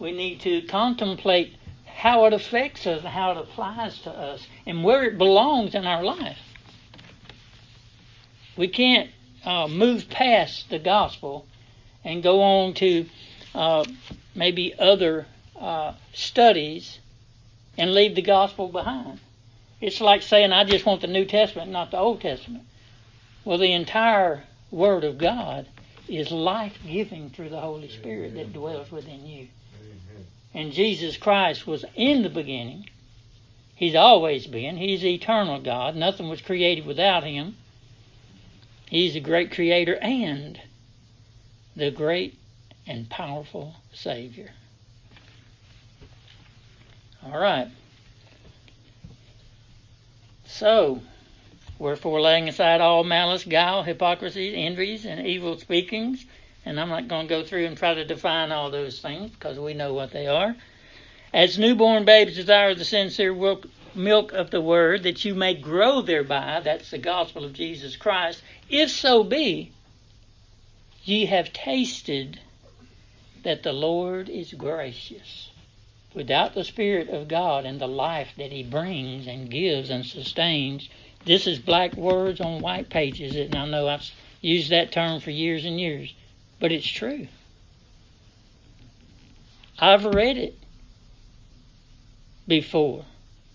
We 0.00 0.10
need 0.10 0.40
to 0.40 0.62
contemplate 0.62 1.54
how 1.84 2.24
it 2.24 2.32
affects 2.32 2.84
us 2.84 3.04
how 3.04 3.30
it 3.30 3.36
applies 3.36 4.00
to 4.00 4.10
us 4.10 4.48
and 4.66 4.82
where 4.82 5.04
it 5.04 5.18
belongs 5.18 5.76
in 5.76 5.86
our 5.86 6.02
life. 6.02 6.40
We 8.56 8.66
can't 8.66 9.10
uh, 9.44 9.68
move 9.68 10.10
past 10.10 10.68
the 10.68 10.80
gospel 10.80 11.46
and 12.04 12.22
go 12.22 12.40
on 12.42 12.74
to 12.74 13.06
uh, 13.54 13.84
maybe 14.34 14.74
other 14.78 15.26
uh, 15.58 15.92
studies 16.12 16.98
and 17.76 17.94
leave 17.94 18.14
the 18.14 18.22
gospel 18.22 18.68
behind. 18.68 19.20
It's 19.80 20.00
like 20.00 20.22
saying, 20.22 20.52
I 20.52 20.64
just 20.64 20.86
want 20.86 21.00
the 21.00 21.06
New 21.06 21.24
Testament, 21.24 21.70
not 21.70 21.90
the 21.90 21.98
Old 21.98 22.20
Testament. 22.20 22.64
Well, 23.44 23.58
the 23.58 23.72
entire 23.72 24.44
Word 24.70 25.04
of 25.04 25.18
God 25.18 25.66
is 26.08 26.30
life 26.30 26.78
giving 26.86 27.30
through 27.30 27.50
the 27.50 27.60
Holy 27.60 27.88
Spirit 27.88 28.34
that 28.34 28.52
dwells 28.52 28.90
within 28.90 29.26
you. 29.26 29.48
And 30.54 30.72
Jesus 30.72 31.16
Christ 31.16 31.66
was 31.66 31.84
in 31.94 32.22
the 32.22 32.30
beginning. 32.30 32.88
He's 33.76 33.94
always 33.94 34.46
been. 34.46 34.76
He's 34.76 35.04
eternal 35.04 35.60
God. 35.60 35.94
Nothing 35.94 36.28
was 36.28 36.40
created 36.40 36.84
without 36.84 37.22
Him. 37.22 37.56
He's 38.90 39.14
the 39.14 39.20
great 39.20 39.52
Creator 39.52 39.96
and 39.96 40.60
the 41.78 41.90
great 41.92 42.36
and 42.88 43.08
powerful 43.08 43.76
Savior. 43.92 44.50
All 47.24 47.38
right. 47.38 47.68
So, 50.46 51.00
wherefore 51.78 52.20
laying 52.20 52.48
aside 52.48 52.80
all 52.80 53.04
malice, 53.04 53.44
guile, 53.44 53.84
hypocrisy, 53.84 54.56
envies, 54.56 55.06
and 55.06 55.24
evil 55.24 55.56
speakings, 55.56 56.24
and 56.64 56.80
I'm 56.80 56.88
not 56.88 57.06
going 57.06 57.28
to 57.28 57.34
go 57.34 57.44
through 57.44 57.66
and 57.66 57.76
try 57.76 57.94
to 57.94 58.04
define 58.04 58.50
all 58.50 58.72
those 58.72 59.00
things 59.00 59.30
because 59.30 59.58
we 59.58 59.74
know 59.74 59.94
what 59.94 60.10
they 60.10 60.26
are. 60.26 60.56
As 61.32 61.58
newborn 61.58 62.04
babes 62.04 62.34
desire 62.34 62.74
the 62.74 62.84
sincere 62.84 63.34
milk 63.94 64.32
of 64.32 64.50
the 64.50 64.60
word, 64.60 65.04
that 65.04 65.24
you 65.24 65.36
may 65.36 65.54
grow 65.54 66.02
thereby, 66.02 66.60
that's 66.64 66.90
the 66.90 66.98
gospel 66.98 67.44
of 67.44 67.52
Jesus 67.52 67.94
Christ, 67.94 68.42
if 68.68 68.90
so 68.90 69.22
be 69.22 69.70
ye 71.08 71.24
have 71.26 71.52
tasted 71.52 72.38
that 73.42 73.62
the 73.62 73.72
Lord 73.72 74.28
is 74.28 74.52
gracious. 74.52 75.50
Without 76.14 76.54
the 76.54 76.64
Spirit 76.64 77.08
of 77.08 77.28
God 77.28 77.64
and 77.64 77.80
the 77.80 77.88
life 77.88 78.28
that 78.36 78.52
He 78.52 78.62
brings 78.62 79.26
and 79.26 79.50
gives 79.50 79.88
and 79.88 80.04
sustains, 80.04 80.88
this 81.24 81.46
is 81.46 81.58
black 81.58 81.94
words 81.94 82.40
on 82.40 82.60
white 82.60 82.90
pages. 82.90 83.36
And 83.36 83.54
I 83.54 83.66
know 83.66 83.88
I've 83.88 84.10
used 84.40 84.70
that 84.70 84.92
term 84.92 85.20
for 85.20 85.30
years 85.30 85.64
and 85.64 85.80
years, 85.80 86.14
but 86.60 86.72
it's 86.72 86.86
true. 86.86 87.28
I've 89.78 90.04
read 90.04 90.36
it 90.36 90.58
before 92.46 93.04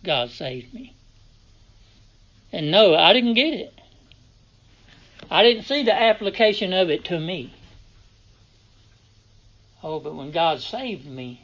God 0.04 0.30
saved 0.30 0.74
me. 0.74 0.94
And 2.52 2.72
no, 2.72 2.96
I 2.96 3.14
didn't 3.14 3.34
get 3.34 3.54
it. 3.54 3.73
I 5.34 5.42
didn't 5.42 5.64
see 5.64 5.82
the 5.82 6.00
application 6.00 6.74
of 6.74 6.92
it 6.92 7.06
to 7.06 7.20
me. 7.20 7.56
Oh, 9.82 10.00
but 10.00 10.14
when 10.14 10.30
God 10.30 10.62
saved 10.62 11.08
me, 11.08 11.42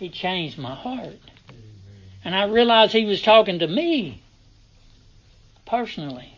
He 0.00 0.08
changed 0.08 0.58
my 0.58 0.74
heart. 0.74 1.20
And 2.24 2.34
I 2.34 2.46
realized 2.46 2.92
He 2.92 3.04
was 3.04 3.22
talking 3.22 3.60
to 3.60 3.68
me 3.68 4.20
personally. 5.64 6.36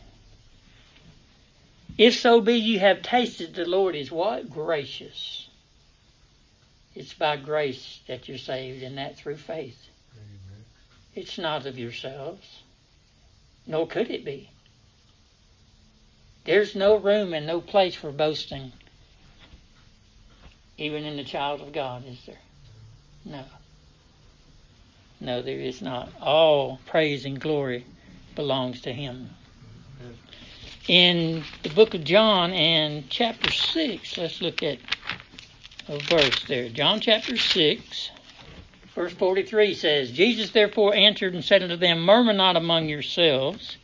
If 1.96 2.14
so 2.14 2.42
be 2.42 2.56
you 2.56 2.78
have 2.78 3.00
tasted 3.00 3.54
the 3.54 3.64
Lord 3.64 3.96
is 3.96 4.12
what? 4.12 4.50
Gracious. 4.50 5.48
It's 6.94 7.14
by 7.14 7.38
grace 7.38 8.00
that 8.06 8.28
you're 8.28 8.36
saved, 8.36 8.82
and 8.82 8.98
that 8.98 9.16
through 9.16 9.38
faith. 9.38 9.78
Amen. 10.14 10.64
It's 11.14 11.38
not 11.38 11.64
of 11.64 11.78
yourselves, 11.78 12.64
nor 13.66 13.86
could 13.86 14.10
it 14.10 14.26
be. 14.26 14.50
There's 16.48 16.74
no 16.74 16.96
room 16.96 17.34
and 17.34 17.46
no 17.46 17.60
place 17.60 17.94
for 17.94 18.10
boasting, 18.10 18.72
even 20.78 21.04
in 21.04 21.18
the 21.18 21.22
child 21.22 21.60
of 21.60 21.72
God, 21.74 22.06
is 22.06 22.24
there? 22.24 22.40
No. 23.26 23.44
No, 25.20 25.42
there 25.42 25.60
is 25.60 25.82
not. 25.82 26.08
All 26.22 26.80
praise 26.86 27.26
and 27.26 27.38
glory 27.38 27.84
belongs 28.34 28.80
to 28.80 28.94
Him. 28.94 29.28
In 30.86 31.44
the 31.64 31.68
book 31.68 31.92
of 31.92 32.02
John 32.02 32.54
and 32.54 33.10
chapter 33.10 33.50
6, 33.50 34.16
let's 34.16 34.40
look 34.40 34.62
at 34.62 34.78
a 35.86 35.98
verse 35.98 36.44
there. 36.44 36.70
John 36.70 37.00
chapter 37.00 37.36
6, 37.36 38.10
verse 38.94 39.12
43 39.12 39.74
says, 39.74 40.12
Jesus 40.12 40.52
therefore 40.52 40.94
answered 40.94 41.34
and 41.34 41.44
said 41.44 41.62
unto 41.62 41.76
them, 41.76 42.00
Murmur 42.00 42.32
not 42.32 42.56
among 42.56 42.88
yourselves. 42.88 43.76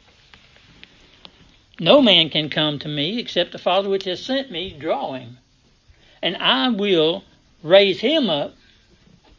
No 1.81 2.01
man 2.01 2.31
can 2.31 2.51
come 2.51 2.79
to 2.81 2.89
me 2.89 3.19
except 3.19 3.53
the 3.53 3.59
Father 3.59 3.89
which 3.89 4.05
has 4.05 4.23
sent 4.23 4.51
me 4.51 4.71
draw 4.71 5.13
him. 5.15 5.39
And 6.23 6.37
I 6.37 6.69
will 6.69 7.25
raise 7.63 8.01
him 8.01 8.31
up 8.31 8.55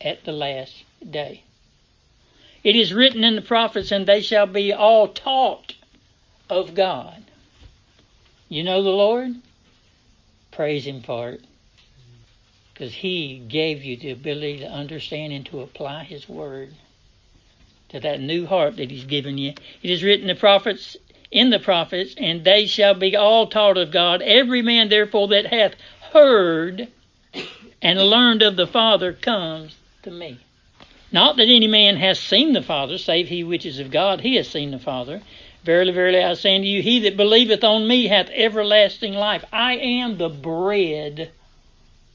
at 0.02 0.24
the 0.26 0.32
last 0.32 0.84
day. 1.10 1.44
It 2.64 2.76
is 2.76 2.94
written 2.94 3.24
in 3.24 3.36
the 3.36 3.44
prophets, 3.44 3.92
and 3.92 4.08
they 4.08 4.22
shall 4.22 4.48
be 4.48 4.74
all 4.74 5.08
taught 5.08 5.76
of 6.50 6.74
God. 6.74 7.24
You 8.50 8.64
know 8.64 8.82
the 8.82 8.90
Lord? 8.90 9.36
Praise 10.50 10.86
Him 10.86 11.02
for 11.02 11.30
it. 11.30 11.42
Because 12.74 12.94
He 12.94 13.38
gave 13.38 13.84
you 13.84 13.98
the 13.98 14.10
ability 14.10 14.60
to 14.60 14.68
understand 14.68 15.32
and 15.32 15.46
to 15.46 15.62
apply 15.62 16.06
His 16.06 16.28
Word 16.28 16.74
to 17.90 18.00
that 18.00 18.20
new 18.20 18.48
heart 18.48 18.78
that 18.78 18.90
He's 18.90 19.06
given 19.06 19.38
you. 19.38 19.54
It 19.84 19.92
is 19.92 20.04
written 20.04 20.28
in 20.28 20.36
the 20.36 20.40
prophets, 20.40 20.98
in 21.32 21.50
the 21.50 21.60
prophets, 21.60 22.16
and 22.18 22.44
they 22.44 22.66
shall 22.66 22.94
be 22.94 23.16
all 23.16 23.48
taught 23.48 23.78
of 23.78 23.92
God. 23.92 24.22
Every 24.22 24.62
man, 24.62 24.90
therefore, 24.90 25.28
that 25.30 25.48
hath 25.48 25.76
heard 26.12 26.88
and 27.82 28.00
learned 28.00 28.42
of 28.42 28.56
the 28.56 28.68
Father 28.68 29.14
comes 29.14 29.76
to 30.04 30.12
me. 30.12 30.40
Not 31.12 31.38
that 31.38 31.48
any 31.48 31.68
man 31.68 31.98
has 31.98 32.20
seen 32.20 32.54
the 32.54 32.62
Father, 32.62 32.98
save 32.98 33.28
he 33.28 33.44
which 33.44 33.66
is 33.66 33.80
of 33.80 33.92
God, 33.92 34.22
he 34.22 34.36
has 34.36 34.48
seen 34.48 34.72
the 34.72 34.80
Father. 34.80 35.22
Verily, 35.64 35.92
verily, 35.92 36.24
I 36.24 36.36
say 36.36 36.56
unto 36.56 36.68
you, 36.68 36.82
he 36.82 37.00
that 37.02 37.18
believeth 37.18 37.64
on 37.64 37.88
me 37.88 38.08
hath 38.08 38.30
everlasting 38.30 39.14
life. 39.14 39.44
I 39.52 39.78
am 39.78 40.18
the 40.18 40.30
bread 40.30 41.32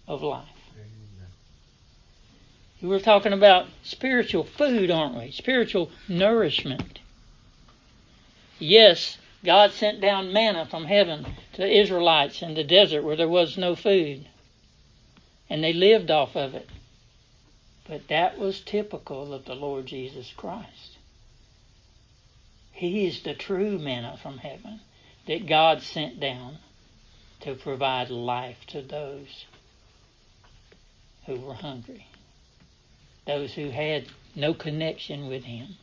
of 0.06 0.22
life. 0.22 0.46
We're 2.80 3.00
talking 3.00 3.32
about 3.34 3.66
spiritual 3.82 4.44
food, 4.44 4.90
aren't 4.90 5.16
we? 5.16 5.32
Spiritual 5.32 5.90
nourishment. 6.08 6.99
Yes, 8.60 9.16
God 9.42 9.72
sent 9.72 10.02
down 10.02 10.34
manna 10.34 10.66
from 10.66 10.84
heaven 10.84 11.24
to 11.54 11.62
the 11.62 11.80
Israelites 11.80 12.42
in 12.42 12.54
the 12.54 12.62
desert 12.62 13.02
where 13.02 13.16
there 13.16 13.28
was 13.28 13.56
no 13.56 13.74
food. 13.74 14.28
And 15.48 15.64
they 15.64 15.72
lived 15.72 16.10
off 16.10 16.36
of 16.36 16.54
it. 16.54 16.68
But 17.88 18.08
that 18.08 18.38
was 18.38 18.60
typical 18.60 19.32
of 19.32 19.46
the 19.46 19.54
Lord 19.54 19.86
Jesus 19.86 20.32
Christ. 20.36 20.98
He 22.70 23.06
is 23.06 23.22
the 23.22 23.34
true 23.34 23.78
manna 23.78 24.18
from 24.22 24.38
heaven 24.38 24.80
that 25.26 25.46
God 25.46 25.82
sent 25.82 26.20
down 26.20 26.58
to 27.40 27.54
provide 27.54 28.10
life 28.10 28.58
to 28.68 28.82
those 28.82 29.46
who 31.26 31.36
were 31.36 31.54
hungry, 31.54 32.06
those 33.26 33.54
who 33.54 33.70
had 33.70 34.06
no 34.34 34.52
connection 34.52 35.28
with 35.28 35.44
Him. 35.44 35.76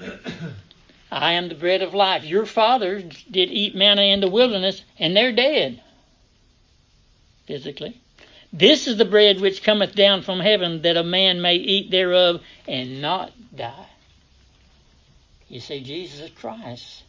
I 1.12 1.32
am 1.32 1.48
the 1.48 1.54
bread 1.54 1.82
of 1.82 1.94
life. 1.94 2.24
Your 2.24 2.46
fathers 2.46 3.04
did 3.30 3.50
eat 3.50 3.74
manna 3.74 4.02
in 4.02 4.20
the 4.20 4.30
wilderness, 4.30 4.82
and 4.98 5.16
they're 5.16 5.32
dead 5.32 5.82
physically. 7.46 8.00
This 8.52 8.86
is 8.86 8.96
the 8.96 9.04
bread 9.04 9.40
which 9.40 9.62
cometh 9.62 9.94
down 9.94 10.22
from 10.22 10.40
heaven, 10.40 10.82
that 10.82 10.96
a 10.96 11.04
man 11.04 11.40
may 11.40 11.54
eat 11.54 11.90
thereof 11.90 12.40
and 12.66 13.00
not 13.00 13.32
die. 13.54 13.88
You 15.48 15.60
see, 15.60 15.82
Jesus 15.82 16.30
Christ 16.30 17.02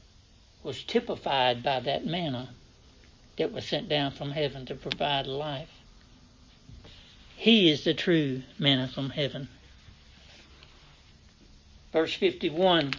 was 0.64 0.84
typified 0.84 1.64
by 1.64 1.80
that 1.82 2.06
manna 2.06 2.50
that 3.38 3.52
was 3.52 3.66
sent 3.66 3.90
down 3.90 4.12
from 4.12 4.32
heaven 4.32 4.66
to 4.68 4.76
provide 4.76 5.28
life. 5.28 5.70
He 7.36 7.72
is 7.72 7.84
the 7.84 7.94
true 7.94 8.44
manna 8.60 8.88
from 8.88 9.10
heaven. 9.10 9.50
Verse 11.92 12.14
51. 12.14 12.94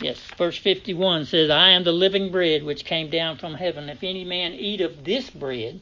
Yes, 0.00 0.20
verse 0.36 0.58
51 0.58 1.24
says, 1.24 1.48
I 1.48 1.70
am 1.70 1.84
the 1.84 1.92
living 1.92 2.30
bread 2.30 2.62
which 2.62 2.84
came 2.84 3.08
down 3.08 3.38
from 3.38 3.54
heaven. 3.54 3.88
If 3.88 4.02
any 4.02 4.24
man 4.24 4.52
eat 4.52 4.82
of 4.82 5.04
this 5.04 5.30
bread, 5.30 5.80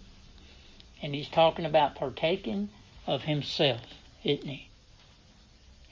and 1.03 1.15
he's 1.15 1.29
talking 1.29 1.65
about 1.65 1.97
partaking 1.97 2.69
of 3.07 3.23
himself, 3.23 3.81
isn't 4.23 4.47
he? 4.47 4.69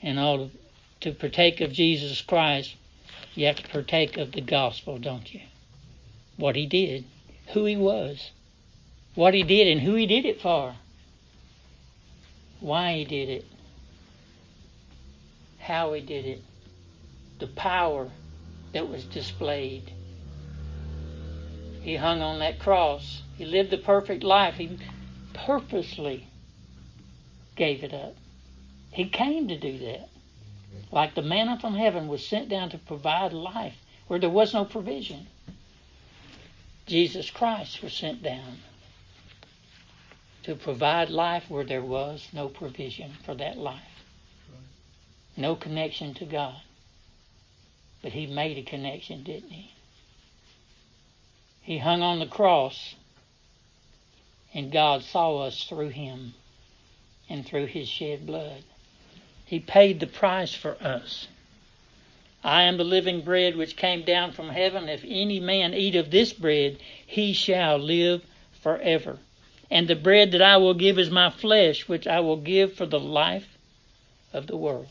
And 0.01 0.17
all 0.19 0.51
to 1.01 1.11
partake 1.11 1.59
of 1.59 1.73
Jesus 1.73 2.21
Christ, 2.21 2.75
you 3.35 3.45
have 3.45 3.57
to 3.57 3.69
partake 3.69 4.15
of 4.17 4.31
the 4.31 4.41
gospel, 4.41 4.97
don't 4.97 5.33
you? 5.33 5.41
What 6.37 6.55
he 6.55 6.65
did, 6.65 7.05
who 7.53 7.65
he 7.65 7.75
was, 7.75 8.31
what 9.15 9.33
he 9.33 9.43
did, 9.43 9.67
and 9.67 9.81
who 9.81 9.95
he 9.95 10.07
did 10.07 10.25
it 10.25 10.41
for. 10.41 10.75
why 12.61 12.93
he 12.93 13.05
did 13.05 13.29
it, 13.29 13.45
how 15.63 15.93
he 15.93 16.01
did 16.01 16.25
it, 16.25 16.41
the 17.39 17.47
power 17.47 18.09
that 18.73 18.89
was 18.89 19.05
displayed. 19.05 19.91
He 21.81 21.95
hung 21.95 22.21
on 22.21 22.39
that 22.39 22.59
cross. 22.59 23.21
He 23.37 23.45
lived 23.45 23.73
a 23.73 23.77
perfect 23.77 24.23
life. 24.23 24.55
He 24.55 24.77
purposely 25.33 26.27
gave 27.55 27.83
it 27.83 27.93
up. 27.93 28.15
He 28.91 29.07
came 29.09 29.47
to 29.47 29.57
do 29.57 29.77
that. 29.79 30.09
Like 30.91 31.15
the 31.15 31.21
manna 31.21 31.57
from 31.59 31.75
heaven 31.75 32.07
was 32.07 32.25
sent 32.25 32.49
down 32.49 32.69
to 32.71 32.77
provide 32.77 33.31
life 33.33 33.75
where 34.07 34.19
there 34.19 34.29
was 34.29 34.53
no 34.53 34.65
provision. 34.65 35.27
Jesus 36.85 37.29
Christ 37.29 37.81
was 37.81 37.93
sent 37.93 38.21
down 38.21 38.59
to 40.43 40.55
provide 40.55 41.09
life 41.09 41.49
where 41.49 41.63
there 41.63 41.81
was 41.81 42.27
no 42.33 42.49
provision 42.49 43.13
for 43.23 43.33
that 43.35 43.57
life. 43.57 43.92
No 45.35 45.55
connection 45.55 46.13
to 46.15 46.25
God. 46.25 46.61
But 48.01 48.11
he 48.11 48.27
made 48.27 48.57
a 48.57 48.63
connection, 48.63 49.23
didn't 49.23 49.49
he? 49.49 49.71
He 51.61 51.77
hung 51.77 52.01
on 52.01 52.19
the 52.19 52.25
cross, 52.25 52.95
and 54.53 54.71
God 54.71 55.03
saw 55.03 55.43
us 55.43 55.63
through 55.63 55.89
him 55.89 56.33
and 57.29 57.45
through 57.45 57.67
his 57.67 57.87
shed 57.87 58.27
blood. 58.27 58.63
He 59.45 59.59
paid 59.59 59.99
the 59.99 60.07
price 60.07 60.53
for 60.53 60.77
us. 60.81 61.27
I 62.43 62.63
am 62.63 62.77
the 62.77 62.83
living 62.83 63.21
bread 63.21 63.55
which 63.55 63.77
came 63.77 64.03
down 64.03 64.33
from 64.33 64.49
heaven. 64.49 64.89
If 64.89 65.05
any 65.07 65.39
man 65.39 65.73
eat 65.73 65.95
of 65.95 66.11
this 66.11 66.33
bread, 66.33 66.77
he 67.05 67.31
shall 67.31 67.77
live 67.77 68.21
forever. 68.61 69.19
And 69.71 69.87
the 69.87 69.95
bread 69.95 70.31
that 70.31 70.41
I 70.41 70.57
will 70.57 70.73
give 70.73 70.99
is 70.99 71.09
my 71.09 71.29
flesh, 71.29 71.87
which 71.87 72.05
I 72.05 72.19
will 72.19 72.37
give 72.37 72.73
for 72.73 72.85
the 72.85 72.99
life 72.99 73.57
of 74.33 74.47
the 74.47 74.57
world. 74.57 74.87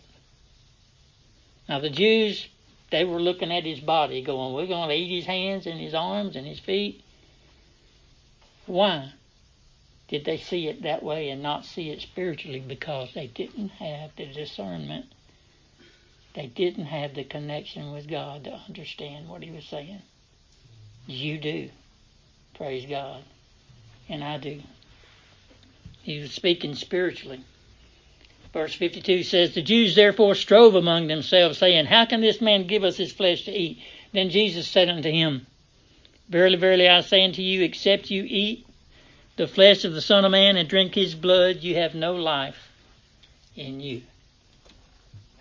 Now, 1.69 1.79
the 1.79 1.91
Jews, 1.91 2.49
they 2.91 3.05
were 3.05 3.21
looking 3.21 3.53
at 3.53 3.65
his 3.65 3.81
body, 3.81 4.23
going, 4.23 4.55
We're 4.55 4.67
going 4.67 4.89
to 4.89 4.95
eat 4.95 5.15
his 5.15 5.27
hands 5.27 5.67
and 5.67 5.81
his 5.81 5.95
arms 5.95 6.37
and 6.37 6.47
his 6.47 6.59
feet. 6.59 7.03
Why 8.67 9.13
did 10.09 10.25
they 10.25 10.39
see 10.39 10.69
it 10.69 10.83
that 10.83 11.03
way 11.03 11.31
and 11.31 11.43
not 11.43 11.65
see 11.65 11.91
it 11.91 12.01
spiritually? 12.01 12.61
Because 12.61 13.15
they 13.15 13.27
didn't 13.27 13.71
have 13.71 14.11
the 14.17 14.27
discernment 14.27 15.07
they 16.35 16.47
didn't 16.47 16.87
have 16.87 17.15
the 17.15 17.25
connection 17.25 17.93
with 17.93 18.09
God 18.09 18.45
to 18.45 18.53
understand 18.53 19.29
what 19.29 19.43
he 19.43 19.51
was 19.51 19.67
saying. 19.67 20.01
You 21.07 21.39
do. 21.39 21.69
Praise 22.55 22.87
God. 22.87 23.23
And 24.09 24.25
I 24.25 24.39
do. 24.39 24.63
He 26.03 26.21
was 26.21 26.33
speaking 26.33 26.75
spiritually. 26.75 27.45
Verse 28.53 28.75
52 28.75 29.23
says, 29.23 29.55
The 29.55 29.63
Jews 29.63 29.95
therefore 29.95 30.35
strove 30.35 30.75
among 30.75 31.07
themselves, 31.07 31.59
saying, 31.59 31.87
How 31.87 32.05
can 32.05 32.21
this 32.21 32.41
man 32.41 32.67
give 32.67 32.85
us 32.85 32.97
his 32.97 33.13
flesh 33.13 33.45
to 33.47 33.53
eat? 33.53 33.81
Then 34.13 34.31
Jesus 34.31 34.69
said 34.69 34.89
unto 34.89 35.11
him, 35.11 35.47
Verily, 36.29 36.57
verily, 36.57 36.89
I 36.89 37.01
say 37.01 37.25
unto 37.25 37.43
you, 37.43 37.63
except 37.63 38.11
you 38.11 38.25
eat 38.27 38.67
the 39.37 39.47
flesh 39.47 39.85
of 39.85 39.95
the 39.95 40.01
Son 40.01 40.25
of 40.25 40.31
Man 40.31 40.57
and 40.57 40.69
drink 40.69 40.95
his 40.95 41.15
blood, 41.15 41.63
you 41.63 41.77
have 41.77 41.95
no 41.95 42.15
life 42.15 42.71
in 43.57 43.81
you. 43.81 44.03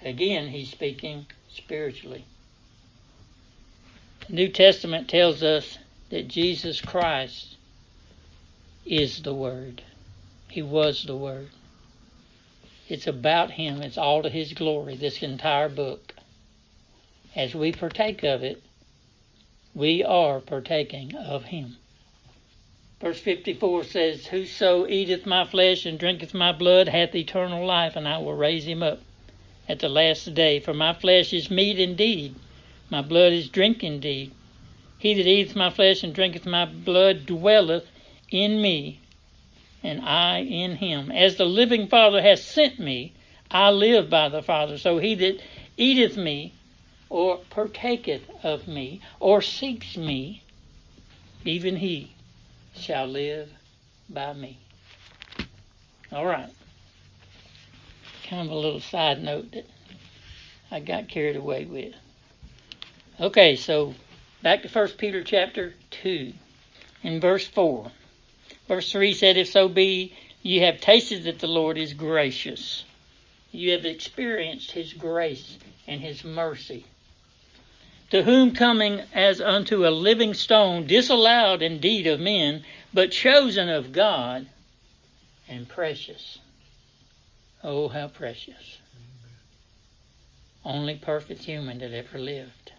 Again, 0.04 0.48
he's 0.48 0.72
speaking 0.72 1.26
spiritually. 1.54 2.26
The 4.28 4.34
New 4.34 4.50
Testament 4.50 5.10
tells 5.10 5.44
us 5.44 5.78
that 6.10 6.28
Jesus 6.28 6.80
Christ 6.82 7.58
is 8.86 9.22
the 9.22 9.34
Word. 9.34 9.84
He 10.50 10.62
was 10.62 11.04
the 11.04 11.16
Word. 11.16 11.50
It's 12.92 13.08
about 13.08 13.52
Him. 13.52 13.82
It's 13.82 13.98
all 13.98 14.22
to 14.22 14.28
His 14.30 14.52
glory, 14.52 14.96
this 14.96 15.24
entire 15.24 15.70
book. 15.70 16.14
As 17.34 17.56
we 17.56 17.72
partake 17.72 18.22
of 18.22 18.44
it, 18.44 18.62
we 19.74 20.04
are 20.04 20.42
partaking 20.42 21.16
of 21.16 21.46
Him. 21.46 21.78
Verse 23.00 23.22
54 23.22 23.86
says, 23.86 24.28
Whoso 24.28 24.86
eateth 24.88 25.26
my 25.26 25.46
flesh 25.46 25.86
and 25.86 25.98
drinketh 25.98 26.34
my 26.34 26.52
blood 26.52 26.90
hath 26.90 27.16
eternal 27.16 27.66
life, 27.66 27.96
and 27.96 28.06
I 28.06 28.18
will 28.18 28.34
raise 28.34 28.66
him 28.66 28.84
up 28.84 29.00
at 29.70 29.80
the 29.80 29.88
last 29.88 30.34
day. 30.34 30.60
For 30.60 30.74
my 30.74 30.94
flesh 30.94 31.32
is 31.32 31.50
meat 31.50 31.80
indeed, 31.80 32.36
my 32.90 33.02
blood 33.02 33.32
is 33.32 33.48
drink 33.48 33.86
indeed. 33.86 34.32
He 34.98 35.14
that 35.14 35.26
eateth 35.26 35.56
my 35.56 35.70
flesh 35.70 36.04
and 36.04 36.14
drinketh 36.14 36.46
my 36.46 36.66
blood 36.66 37.26
dwelleth 37.26 37.88
in 38.30 38.62
me, 38.62 39.00
and 39.84 40.02
I 40.02 40.40
in 40.40 40.76
him. 40.76 41.12
As 41.12 41.36
the 41.36 41.46
living 41.46 41.88
Father 41.88 42.22
hath 42.22 42.40
sent 42.40 42.80
me, 42.80 43.14
I 43.50 43.72
live 43.72 44.10
by 44.10 44.30
the 44.30 44.42
Father. 44.42 44.78
So 44.78 44.98
he 44.98 45.16
that 45.16 45.42
eateth 45.78 46.18
me, 46.18 46.54
or 47.10 47.40
partaketh 47.50 48.24
of 48.44 48.68
me, 48.68 49.02
or 49.20 49.42
seeks 49.42 49.98
me, 49.98 50.44
even 51.44 51.76
he 51.76 52.14
shall 52.76 53.08
live 53.08 53.50
by 54.10 54.34
me. 54.34 54.58
All 56.12 56.26
right 56.26 56.50
kind 58.32 58.48
of 58.48 58.54
a 58.54 58.60
little 58.60 58.80
side 58.80 59.22
note 59.22 59.52
that 59.52 59.66
I 60.72 60.80
got 60.80 61.10
carried 61.10 61.36
away 61.36 61.66
with. 61.66 61.94
Okay, 63.20 63.58
so 63.58 63.94
back 64.42 64.62
to 64.62 64.70
1 64.70 64.88
Peter 64.98 65.22
chapter 65.22 65.74
2, 65.90 66.32
in 67.04 67.20
verse 67.20 67.46
4. 67.46 67.92
Verse 68.72 68.90
3 68.90 69.14
said, 69.14 69.36
If 69.36 69.50
so 69.50 69.68
be 69.68 70.14
you 70.42 70.62
have 70.62 70.80
tasted 70.80 71.26
that 71.26 71.40
the 71.40 71.48
Lord 71.48 71.78
is 71.78 71.92
gracious, 71.92 72.86
you 73.52 73.74
have 73.74 73.84
experienced 73.84 74.72
his 74.72 74.94
grace 74.94 75.58
and 75.88 76.00
his 76.00 76.24
mercy. 76.24 76.86
To 78.12 78.24
whom 78.24 78.56
coming 78.56 79.02
as 79.14 79.42
unto 79.42 79.86
a 79.86 79.92
living 79.92 80.34
stone, 80.34 80.88
disallowed 80.88 81.62
indeed 81.62 82.08
of 82.08 82.22
men, 82.22 82.64
but 82.94 83.12
chosen 83.12 83.68
of 83.68 83.92
God 83.92 84.48
and 85.50 85.68
precious. 85.68 86.40
Oh, 87.66 87.90
how 87.90 88.08
precious. 88.08 88.78
Only 90.64 90.96
perfect 90.96 91.44
human 91.44 91.80
that 91.80 91.92
ever 91.92 92.18
lived. 92.18 92.72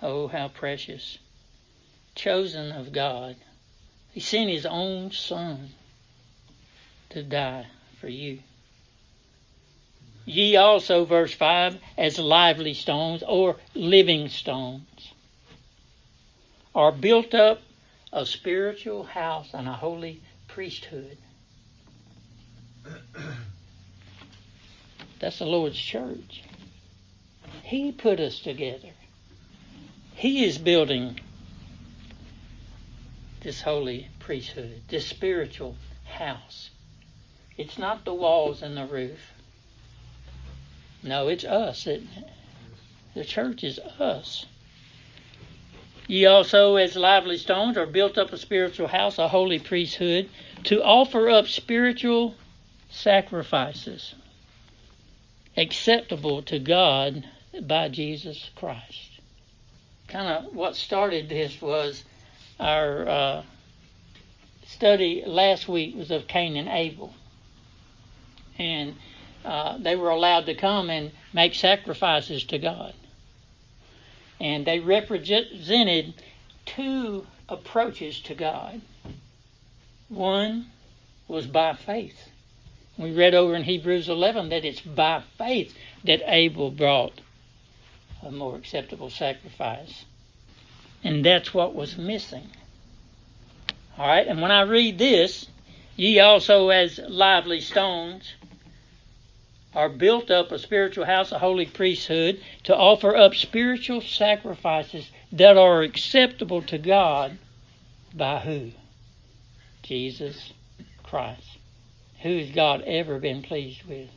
Oh, 0.00 0.26
how 0.26 0.48
precious. 0.48 1.18
Chosen 2.14 2.72
of 2.72 2.92
God. 2.92 3.36
He 4.12 4.20
sent 4.20 4.50
his 4.50 4.66
own 4.66 5.12
son 5.12 5.70
to 7.10 7.22
die 7.22 7.66
for 8.00 8.08
you. 8.08 8.40
Ye 10.24 10.56
also, 10.56 11.04
verse 11.04 11.32
5, 11.32 11.78
as 11.96 12.18
lively 12.18 12.74
stones 12.74 13.22
or 13.26 13.56
living 13.74 14.28
stones, 14.28 15.12
are 16.74 16.92
built 16.92 17.34
up 17.34 17.62
a 18.12 18.26
spiritual 18.26 19.04
house 19.04 19.50
and 19.54 19.66
a 19.66 19.72
holy 19.72 20.20
priesthood 20.46 21.16
That's 25.18 25.38
the 25.38 25.46
Lord's 25.46 25.78
church. 25.78 26.42
He 27.62 27.92
put 27.92 28.20
us 28.20 28.38
together. 28.40 28.90
He 30.14 30.44
is 30.44 30.58
building 30.58 31.20
this 33.40 33.62
holy 33.62 34.08
priesthood, 34.18 34.82
this 34.88 35.06
spiritual 35.06 35.76
house. 36.04 36.70
It's 37.56 37.78
not 37.78 38.04
the 38.04 38.14
walls 38.14 38.62
and 38.62 38.76
the 38.76 38.86
roof. 38.86 39.32
No, 41.02 41.28
it's 41.28 41.44
us. 41.44 41.86
It, 41.86 42.02
the 43.14 43.24
church 43.24 43.64
is 43.64 43.78
us. 43.98 44.46
Ye 46.06 46.24
also, 46.24 46.76
as 46.76 46.96
lively 46.96 47.36
stones, 47.36 47.76
are 47.76 47.86
built 47.86 48.16
up 48.16 48.32
a 48.32 48.38
spiritual 48.38 48.88
house, 48.88 49.18
a 49.18 49.28
holy 49.28 49.58
priesthood, 49.58 50.28
to 50.64 50.82
offer 50.82 51.28
up 51.28 51.46
spiritual 51.46 52.34
sacrifices 52.90 54.14
acceptable 55.58 56.40
to 56.42 56.58
God 56.58 57.24
by 57.62 57.88
Jesus 57.88 58.50
Christ. 58.54 59.20
Kind 60.06 60.28
of 60.28 60.54
what 60.54 60.76
started 60.76 61.28
this 61.28 61.60
was 61.60 62.04
our 62.58 63.08
uh, 63.08 63.42
study 64.66 65.22
last 65.26 65.68
week 65.68 65.96
was 65.96 66.10
of 66.10 66.26
Cain 66.26 66.56
and 66.56 66.68
Abel. 66.68 67.14
And 68.58 68.96
uh, 69.44 69.78
they 69.78 69.96
were 69.96 70.10
allowed 70.10 70.46
to 70.46 70.54
come 70.54 70.90
and 70.90 71.12
make 71.32 71.54
sacrifices 71.54 72.44
to 72.44 72.58
God. 72.58 72.94
And 74.40 74.66
they 74.66 74.80
represented 74.80 76.14
two 76.66 77.26
approaches 77.48 78.20
to 78.22 78.34
God. 78.34 78.80
One 80.08 80.66
was 81.28 81.46
by 81.46 81.74
faith 81.74 82.28
we 82.98 83.12
read 83.12 83.32
over 83.32 83.54
in 83.54 83.62
Hebrews 83.62 84.08
11 84.08 84.48
that 84.48 84.64
it's 84.64 84.80
by 84.80 85.22
faith 85.38 85.72
that 86.04 86.20
Abel 86.26 86.72
brought 86.72 87.20
a 88.22 88.32
more 88.32 88.56
acceptable 88.56 89.08
sacrifice. 89.08 90.04
And 91.04 91.24
that's 91.24 91.54
what 91.54 91.74
was 91.74 91.96
missing. 91.96 92.48
All 93.96 94.06
right, 94.06 94.26
and 94.26 94.40
when 94.40 94.50
I 94.50 94.62
read 94.62 94.98
this, 94.98 95.46
Ye 95.98 96.20
also, 96.20 96.68
as 96.68 97.00
lively 97.08 97.60
stones, 97.60 98.34
are 99.74 99.88
built 99.88 100.30
up 100.30 100.52
a 100.52 100.58
spiritual 100.60 101.04
house, 101.04 101.32
a 101.32 101.40
holy 101.40 101.66
priesthood, 101.66 102.40
to 102.62 102.76
offer 102.76 103.16
up 103.16 103.34
spiritual 103.34 104.00
sacrifices 104.00 105.10
that 105.32 105.56
are 105.56 105.82
acceptable 105.82 106.62
to 106.62 106.78
God 106.78 107.36
by 108.14 108.38
who? 108.38 108.70
Jesus 109.82 110.52
Christ. 111.02 111.58
Who's 112.22 112.52
God 112.52 112.82
ever 112.82 113.18
been 113.18 113.42
pleased 113.42 113.82
with? 113.82 114.08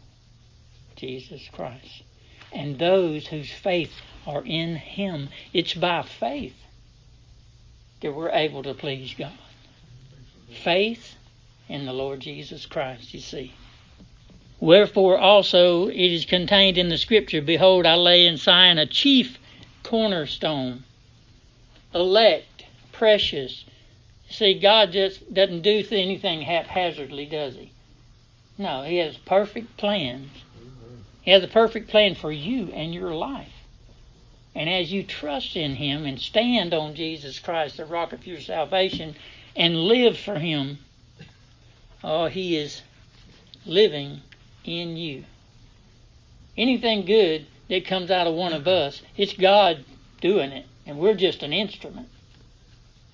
Jesus 0.96 1.50
Christ. 1.52 2.04
And 2.52 2.78
those 2.78 3.26
whose 3.26 3.52
faith 3.52 3.94
are 4.28 4.46
in 4.46 4.76
Him. 4.76 5.30
It's 5.52 5.74
by 5.74 6.04
faith 6.04 6.61
that 8.02 8.12
we're 8.12 8.30
able 8.30 8.64
to 8.64 8.74
please 8.74 9.14
God. 9.18 9.32
Faith 10.64 11.16
in 11.70 11.86
the 11.86 11.94
Lord 11.94 12.20
Jesus 12.20 12.66
Christ, 12.66 13.14
you 13.14 13.20
see. 13.20 13.54
Wherefore 14.60 15.18
also 15.18 15.88
it 15.88 15.96
is 15.96 16.26
contained 16.26 16.78
in 16.78 16.90
the 16.90 16.98
Scripture 16.98 17.42
Behold, 17.42 17.86
I 17.86 17.96
lay 17.96 18.26
in 18.28 18.38
Zion 18.38 18.78
a 18.78 18.86
chief 18.86 19.40
cornerstone, 19.84 20.84
elect, 21.96 22.66
precious. 22.92 23.66
See, 24.30 24.60
God 24.60 24.92
just 24.92 25.34
doesn't 25.34 25.62
do 25.62 25.84
anything 25.92 26.42
haphazardly, 26.42 27.26
does 27.26 27.56
He? 27.56 27.72
No, 28.58 28.84
He 28.84 28.98
has 28.98 29.18
perfect 29.18 29.78
plans. 29.78 30.30
He 31.22 31.32
has 31.32 31.44
a 31.44 31.48
perfect 31.48 31.90
plan 31.90 32.16
for 32.16 32.32
you 32.32 32.72
and 32.74 32.94
your 32.94 33.14
life. 33.14 33.61
And 34.54 34.70
as 34.70 34.92
you 34.92 35.04
trust 35.04 35.56
in 35.56 35.76
Him 35.76 36.06
and 36.06 36.20
stand 36.20 36.74
on 36.74 36.96
Jesus 36.96 37.40
Christ, 37.40 37.78
the 37.78 37.86
rock 37.86 38.12
of 38.12 38.28
your 38.28 38.42
salvation, 38.42 39.16
and 39.56 39.76
live 39.76 40.18
for 40.18 40.38
Him, 40.38 40.80
oh, 42.04 42.28
He 42.28 42.58
is 42.58 42.82
living 43.66 44.22
in 44.66 44.98
you. 44.98 45.24
Anything 46.58 47.06
good 47.06 47.46
that 47.70 47.86
comes 47.86 48.12
out 48.12 48.28
of 48.28 48.34
one 48.34 48.54
of 48.54 48.68
us, 48.68 49.02
it's 49.16 49.34
God 49.34 49.86
doing 50.20 50.52
it, 50.52 50.66
and 50.86 50.98
we're 50.98 51.16
just 51.16 51.44
an 51.44 51.54
instrument. 51.54 52.10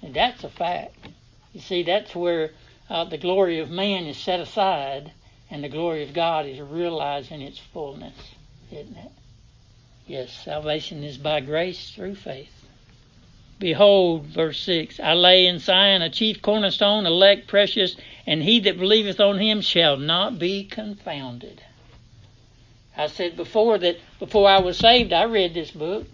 And 0.02 0.14
that's 0.14 0.44
a 0.44 0.50
fact. 0.50 1.08
You 1.54 1.62
see, 1.62 1.84
that's 1.84 2.16
where 2.16 2.52
uh, 2.90 3.04
the 3.06 3.18
glory 3.18 3.60
of 3.60 3.70
man 3.70 4.06
is 4.06 4.18
set 4.18 4.40
aside, 4.40 5.12
and 5.52 5.64
the 5.64 5.70
glory 5.70 6.04
of 6.04 6.14
God 6.14 6.48
is 6.48 6.60
realized 6.60 7.32
in 7.32 7.42
its 7.42 7.60
fullness, 7.60 8.16
isn't 8.72 8.98
it? 8.98 9.12
Yes, 10.08 10.32
salvation 10.32 11.04
is 11.04 11.18
by 11.18 11.42
grace 11.42 11.92
through 11.92 12.16
faith. 12.16 12.66
Behold, 13.60 14.24
verse 14.24 14.60
6 14.62 15.02
I 15.02 15.14
lay 15.14 15.46
in 15.46 15.60
Zion 15.60 16.02
a 16.02 16.10
chief 16.10 16.42
cornerstone, 16.42 17.06
elect, 17.06 17.48
precious, 17.48 17.98
and 18.26 18.42
he 18.42 18.62
that 18.62 18.80
believeth 18.80 19.20
on 19.20 19.38
him 19.38 19.60
shall 19.60 19.98
not 19.98 20.40
be 20.40 20.64
confounded. 20.64 21.62
I 22.96 23.08
said 23.08 23.36
before 23.36 23.78
that 23.80 23.98
before 24.18 24.48
I 24.48 24.60
was 24.60 24.78
saved, 24.78 25.12
I 25.12 25.26
read 25.26 25.54
this 25.54 25.72
book, 25.72 26.08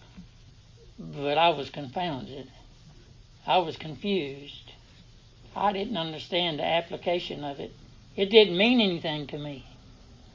but 0.97 1.37
I 1.37 1.49
was 1.49 1.69
confounded. 1.69 2.49
I 3.45 3.59
was 3.59 3.77
confused. 3.77 4.71
I 5.55 5.71
didn't 5.71 5.97
understand 5.97 6.57
the 6.57 6.65
application 6.65 7.43
of 7.43 7.59
it. 7.59 7.71
It 8.15 8.31
didn't 8.31 8.57
mean 8.57 8.81
anything 8.81 9.27
to 9.27 9.37
me, 9.37 9.67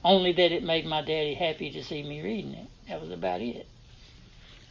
only 0.05 0.31
that 0.33 0.53
it 0.53 0.62
made 0.62 0.87
my 0.87 1.01
daddy 1.01 1.35
happy 1.35 1.73
to 1.73 1.83
see 1.83 2.05
me 2.05 2.23
reading 2.23 2.55
it. 2.55 2.68
That 2.88 3.01
was 3.01 3.11
about 3.11 3.42
it. 3.42 3.66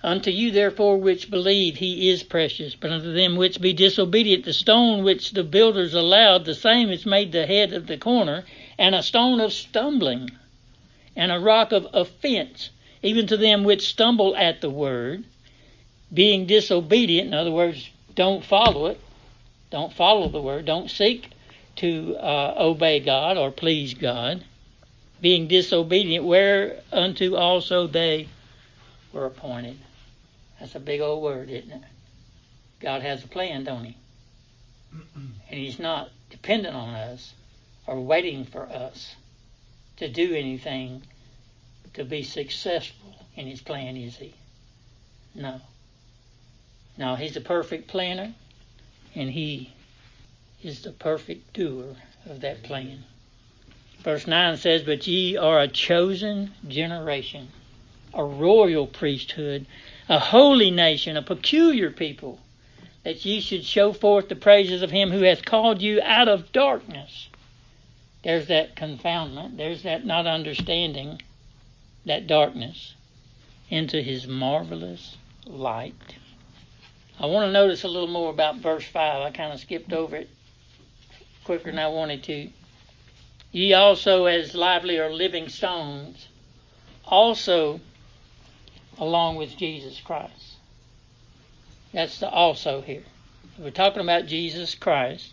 Unto 0.03 0.32
you, 0.32 0.51
therefore, 0.51 0.97
which 0.97 1.30
believe, 1.30 1.77
he 1.77 2.10
is 2.10 2.23
precious. 2.23 2.75
But 2.75 2.91
unto 2.91 3.13
them 3.13 3.36
which 3.36 3.62
be 3.62 3.73
disobedient, 3.73 4.45
the 4.45 4.53
stone 4.53 5.03
which 5.03 5.32
the 5.32 5.43
builders 5.43 5.93
allowed, 5.93 6.45
the 6.45 6.56
same 6.56 6.89
is 6.89 7.06
made 7.06 7.32
the 7.32 7.45
head 7.45 7.73
of 7.73 7.88
the 7.88 7.97
corner, 7.97 8.45
and 8.77 8.95
a 8.95 9.03
stone 9.03 9.39
of 9.39 9.53
stumbling, 9.53 10.32
and 11.15 11.32
a 11.32 11.39
rock 11.39 11.71
of 11.71 11.88
offense, 11.93 12.69
even 13.03 13.27
to 13.27 13.38
them 13.38 13.63
which 13.63 13.88
stumble 13.88 14.36
at 14.36 14.62
the 14.62 14.69
word, 14.69 15.23
being 16.13 16.45
disobedient. 16.45 17.27
In 17.27 17.34
other 17.34 17.51
words, 17.51 17.89
don't 18.15 18.43
follow 18.43 18.88
it. 18.88 18.99
Don't 19.69 19.93
follow 19.93 20.30
the 20.30 20.41
word. 20.41 20.65
Don't 20.65 20.89
seek 20.89 21.30
to 21.77 22.15
uh, 22.17 22.56
obey 22.58 22.99
God 22.99 23.38
or 23.38 23.51
please 23.51 23.93
God. 23.93 24.43
Being 25.19 25.47
disobedient, 25.47 26.25
whereunto 26.25 27.36
also 27.36 27.88
they 27.88 28.27
were 29.12 29.25
appointed. 29.25 29.77
That's 30.60 30.75
a 30.75 30.80
big 30.80 31.01
old 31.01 31.23
word, 31.23 31.49
isn't 31.49 31.71
it? 31.71 31.82
God 32.80 33.01
has 33.01 33.23
a 33.23 33.27
plan, 33.27 33.63
don't 33.63 33.86
He? 33.86 33.97
And 35.49 35.60
He's 35.60 35.80
not 35.80 36.10
dependent 36.30 36.75
on 36.75 36.93
us 36.93 37.34
or 37.86 37.99
waiting 37.99 38.45
for 38.45 38.63
us 38.63 39.15
to 39.97 40.08
do 40.08 40.36
anything 40.36 41.01
to 41.93 42.03
be 42.03 42.23
successful 42.23 43.15
in 43.36 43.47
His 43.47 43.62
plan, 43.62 43.97
is 43.97 44.17
He? 44.17 44.36
No. 45.34 45.62
No, 46.97 47.15
He's 47.15 47.38
a 47.38 47.41
perfect 47.41 47.88
planner, 47.88 48.34
and 49.15 49.32
He 49.32 49.73
is 50.63 50.82
the 50.82 50.91
perfect 50.91 51.53
doer 51.53 51.95
of 52.25 52.41
that 52.41 52.62
plan. 52.63 53.03
Verse 54.08 54.26
9 54.26 54.56
says, 54.56 54.84
But 54.84 55.06
ye 55.06 55.36
are 55.36 55.60
a 55.60 55.67
chosen 55.67 56.54
generation, 56.65 57.50
a 58.13 58.24
royal 58.24 58.88
priesthood, 58.88 59.65
a 60.08 60.17
holy 60.17 60.72
nation, 60.72 61.17
a 61.17 61.22
peculiar 61.22 61.91
people, 61.91 62.39
that 63.04 63.26
ye 63.26 63.41
should 63.41 63.65
show 63.65 63.91
forth 63.91 64.30
the 64.30 64.36
praises 64.38 64.82
of 64.82 64.91
him 64.91 65.12
who 65.12 65.24
hath 65.24 65.43
called 65.43 65.82
you 65.82 66.02
out 66.02 66.30
of 66.30 66.54
darkness. 66.54 67.28
There's 68.24 68.48
that 68.48 68.78
confoundment, 68.78 69.58
there's 69.58 69.84
that 69.84 70.06
not 70.06 70.26
understanding, 70.26 71.22
that 72.06 72.28
darkness, 72.28 72.93
into 73.70 74.02
his 74.02 74.26
marvelous 74.26 75.17
light. 75.46 76.15
I 77.20 77.26
want 77.26 77.46
to 77.46 77.52
notice 77.52 77.84
a 77.84 77.89
little 77.89 78.08
more 78.08 78.30
about 78.30 78.56
verse 78.60 78.86
5. 78.86 79.22
I 79.22 79.32
kind 79.32 79.52
of 79.52 79.60
skipped 79.60 79.91
over 79.91 80.15
it 80.15 80.30
quicker 81.43 81.72
than 81.72 81.80
I 81.80 81.89
wanted 81.89 82.24
to. 82.24 82.50
Ye 83.58 83.74
also, 83.74 84.28
as 84.28 84.54
lively 84.54 85.00
or 85.00 85.12
living 85.12 85.50
stones, 85.50 86.28
also 87.04 87.80
along 89.00 89.38
with 89.38 89.58
Jesus 89.58 90.00
Christ. 90.00 90.58
That's 91.91 92.20
the 92.20 92.30
also 92.30 92.82
here. 92.82 93.06
We're 93.58 93.72
talking 93.72 94.04
about 94.04 94.28
Jesus 94.28 94.76
Christ. 94.76 95.32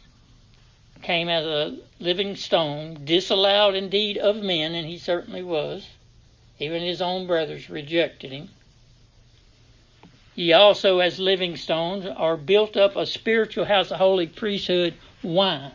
Came 1.03 1.29
as 1.29 1.45
a 1.45 1.77
living 2.01 2.35
stone, 2.37 3.05
disallowed 3.05 3.75
indeed 3.75 4.17
of 4.17 4.37
men, 4.37 4.75
and 4.75 4.87
he 4.87 4.97
certainly 4.97 5.43
was. 5.43 5.87
Even 6.59 6.81
his 6.81 7.03
own 7.03 7.27
brothers 7.27 7.69
rejected 7.69 8.33
him. 8.33 8.49
Ye 10.35 10.55
also, 10.55 11.01
as 11.01 11.19
living 11.19 11.59
stones, 11.59 12.07
are 12.07 12.39
built 12.39 12.75
up 12.75 12.97
a 12.97 13.05
spiritual 13.05 13.67
house, 13.67 13.91
a 13.91 13.99
holy 13.99 14.29
priesthood. 14.29 14.95
Why? 15.21 15.73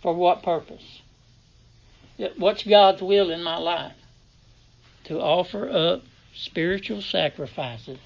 For 0.00 0.14
what 0.14 0.44
purpose? 0.44 1.00
What's 2.36 2.64
God's 2.64 3.00
will 3.02 3.30
in 3.30 3.42
my 3.42 3.56
life? 3.56 3.94
To 5.04 5.20
offer 5.20 5.68
up 5.68 6.02
spiritual 6.34 7.00
sacrifices 7.00 7.98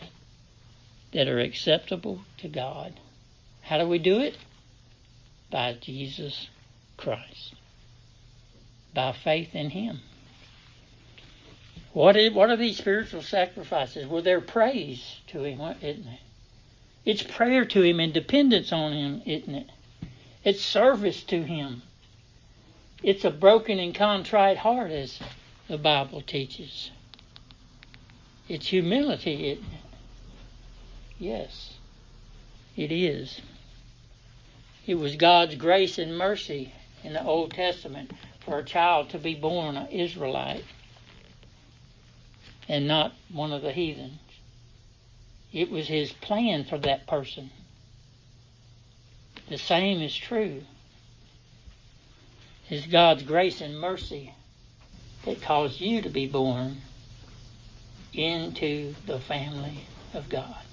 that 1.12 1.28
are 1.28 1.38
acceptable 1.38 2.20
to 2.38 2.48
God. 2.48 2.94
How 3.62 3.78
do 3.78 3.86
we 3.86 3.98
do 3.98 4.20
it? 4.20 4.36
By 5.50 5.74
Jesus 5.74 6.48
Christ. 6.96 7.54
By 8.94 9.12
faith 9.12 9.54
in 9.54 9.70
Him. 9.70 10.00
What, 11.92 12.16
is, 12.16 12.32
what 12.32 12.50
are 12.50 12.56
these 12.56 12.78
spiritual 12.78 13.22
sacrifices? 13.22 14.06
Well, 14.06 14.22
they're 14.22 14.40
praise 14.40 15.20
to 15.28 15.44
Him, 15.44 15.60
isn't 15.80 16.06
it? 16.06 16.20
It's 17.04 17.22
prayer 17.22 17.64
to 17.64 17.82
Him 17.82 18.00
and 18.00 18.12
dependence 18.12 18.72
on 18.72 18.92
Him, 18.92 19.22
isn't 19.26 19.54
it? 19.54 19.70
It's 20.44 20.62
service 20.62 21.22
to 21.24 21.42
Him. 21.42 21.82
It's 23.02 23.24
a 23.24 23.30
broken 23.30 23.80
and 23.80 23.94
contrite 23.94 24.58
heart, 24.58 24.92
as 24.92 25.18
the 25.68 25.78
Bible 25.78 26.20
teaches. 26.20 26.90
It's 28.48 28.68
humility, 28.68 29.50
it? 29.50 29.60
Yes, 31.18 31.74
it 32.76 32.92
is. 32.92 33.40
It 34.86 34.96
was 34.96 35.16
God's 35.16 35.54
grace 35.56 35.98
and 35.98 36.16
mercy 36.16 36.72
in 37.02 37.12
the 37.12 37.24
Old 37.24 37.52
Testament 37.52 38.12
for 38.40 38.58
a 38.58 38.64
child 38.64 39.10
to 39.10 39.18
be 39.18 39.34
born 39.34 39.76
an 39.76 39.88
Israelite 39.88 40.64
and 42.68 42.86
not 42.86 43.12
one 43.32 43.52
of 43.52 43.62
the 43.62 43.72
heathens. 43.72 44.18
It 45.52 45.70
was 45.70 45.88
his 45.88 46.12
plan 46.12 46.64
for 46.64 46.78
that 46.78 47.06
person. 47.06 47.50
The 49.48 49.58
same 49.58 50.00
is 50.00 50.14
true. 50.16 50.62
It's 52.72 52.86
God's 52.86 53.22
grace 53.22 53.60
and 53.60 53.78
mercy 53.78 54.32
that 55.26 55.42
caused 55.42 55.78
you 55.78 56.00
to 56.00 56.08
be 56.08 56.26
born 56.26 56.80
into 58.14 58.94
the 59.04 59.20
family 59.20 59.84
of 60.14 60.30
God 60.30 60.64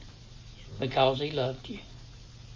because 0.79 1.19
He 1.19 1.31
loved 1.31 1.67
you. 1.67 1.79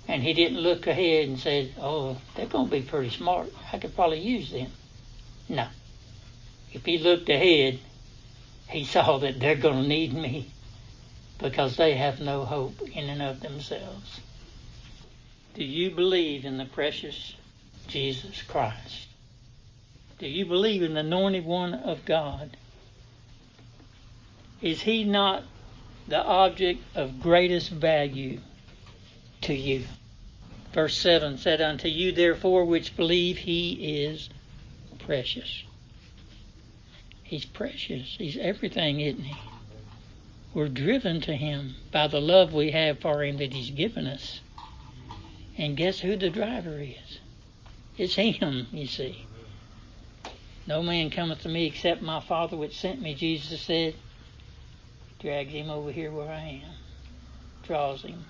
And 0.08 0.24
he 0.24 0.32
didn't 0.32 0.60
look 0.60 0.88
ahead 0.88 1.28
and 1.28 1.38
say, 1.38 1.74
oh, 1.78 2.22
they're 2.36 2.46
going 2.46 2.70
to 2.70 2.72
be 2.72 2.84
pretty 2.84 3.10
smart. 3.10 3.52
I 3.74 3.80
could 3.80 3.94
probably 3.94 4.22
use 4.22 4.50
them. 4.50 4.72
No. 5.50 5.68
If 6.72 6.86
he 6.86 6.98
looked 6.98 7.28
ahead, 7.28 7.80
he 8.70 8.86
saw 8.86 9.18
that 9.18 9.42
they're 9.42 9.56
going 9.56 9.84
to 9.84 9.90
need 9.90 10.14
me 10.14 10.52
because 11.38 11.76
they 11.76 11.96
have 11.96 12.22
no 12.22 12.46
hope 12.46 12.82
in 12.82 13.10
and 13.10 13.22
of 13.22 13.42
themselves. 13.42 14.22
Do 15.54 15.66
you 15.66 15.92
believe 15.92 16.46
in 16.46 16.58
the 16.58 16.66
precious 16.66 17.36
Jesus 17.90 18.42
Christ? 18.42 19.08
Do 20.24 20.30
you 20.30 20.46
believe 20.46 20.82
in 20.82 20.94
the 20.94 21.02
anointed 21.02 21.44
one 21.44 21.74
of 21.74 22.06
God? 22.06 22.56
Is 24.62 24.84
he 24.84 25.04
not 25.04 25.44
the 26.08 26.24
object 26.24 26.80
of 26.96 27.20
greatest 27.20 27.70
value 27.70 28.40
to 29.42 29.54
you? 29.54 29.84
Verse 30.72 30.98
7 30.98 31.38
said, 31.38 31.60
Unto 31.60 31.90
you, 31.90 32.14
therefore, 32.14 32.64
which 32.64 32.96
believe, 32.96 33.40
he 33.40 34.06
is 34.06 34.30
precious. 34.98 35.66
He's 37.24 37.44
precious. 37.44 38.16
He's 38.18 38.38
everything, 38.38 39.02
isn't 39.02 39.26
he? 39.26 39.36
We're 40.54 40.70
driven 40.70 41.20
to 41.20 41.36
him 41.36 41.76
by 41.92 42.08
the 42.08 42.22
love 42.22 42.54
we 42.54 42.72
have 42.72 43.00
for 43.00 43.26
him 43.26 43.40
that 43.40 43.52
he's 43.52 43.72
given 43.72 44.08
us. 44.08 44.40
And 45.58 45.76
guess 45.76 46.00
who 46.00 46.16
the 46.16 46.30
driver 46.30 46.80
is? 46.80 47.20
It's 47.98 48.16
him, 48.16 48.68
you 48.72 48.88
see. 48.88 49.26
No 50.66 50.82
man 50.82 51.10
cometh 51.10 51.42
to 51.42 51.50
me 51.50 51.66
except 51.66 52.02
my 52.02 52.22
Father 52.22 52.56
which 52.56 52.78
sent 52.78 53.02
me, 53.02 53.14
Jesus 53.14 53.62
said. 53.62 53.96
Drags 55.20 55.52
him 55.52 55.70
over 55.70 55.92
here 55.92 56.12
where 56.12 56.30
I 56.30 56.62
am. 56.64 56.72
Draws 57.64 58.04
him. 58.04 58.26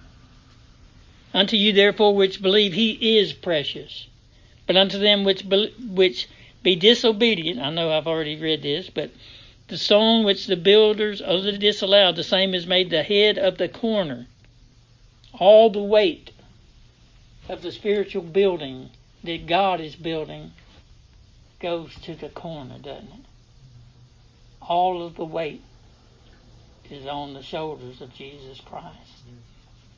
Unto 1.33 1.55
you 1.57 1.73
therefore 1.73 2.15
which 2.15 2.41
believe 2.41 2.73
he 2.73 3.17
is 3.17 3.33
precious. 3.33 4.07
But 4.65 4.77
unto 4.77 4.97
them 4.97 5.23
which 5.23 5.47
be, 5.47 5.73
which 5.79 6.27
be 6.63 6.75
disobedient, 6.75 7.59
I 7.59 7.69
know 7.69 7.91
I've 7.91 8.07
already 8.07 8.35
read 8.35 8.61
this, 8.61 8.89
but 8.89 9.11
the 9.67 9.77
stone 9.77 10.23
which 10.23 10.47
the 10.47 10.55
builders 10.55 11.21
utterly 11.21 11.57
disallowed, 11.57 12.15
the 12.15 12.23
same 12.23 12.53
is 12.53 12.65
made 12.65 12.89
the 12.89 13.03
head 13.03 13.37
of 13.37 13.57
the 13.57 13.67
corner. 13.67 14.27
All 15.33 15.69
the 15.69 15.81
weight 15.81 16.31
of 17.49 17.61
the 17.61 17.71
spiritual 17.71 18.21
building 18.21 18.89
that 19.23 19.47
God 19.47 19.81
is 19.81 19.95
building 19.95 20.51
goes 21.63 21.95
to 21.95 22.13
the 22.13 22.27
corner, 22.27 22.77
doesn't 22.77 23.07
it? 23.07 23.25
All 24.61 25.01
of 25.01 25.15
the 25.15 25.23
weight 25.23 25.63
is 26.91 27.07
on 27.07 27.33
the 27.33 27.41
shoulders 27.41 28.01
of 28.01 28.13
Jesus 28.13 28.59
Christ. 28.59 29.23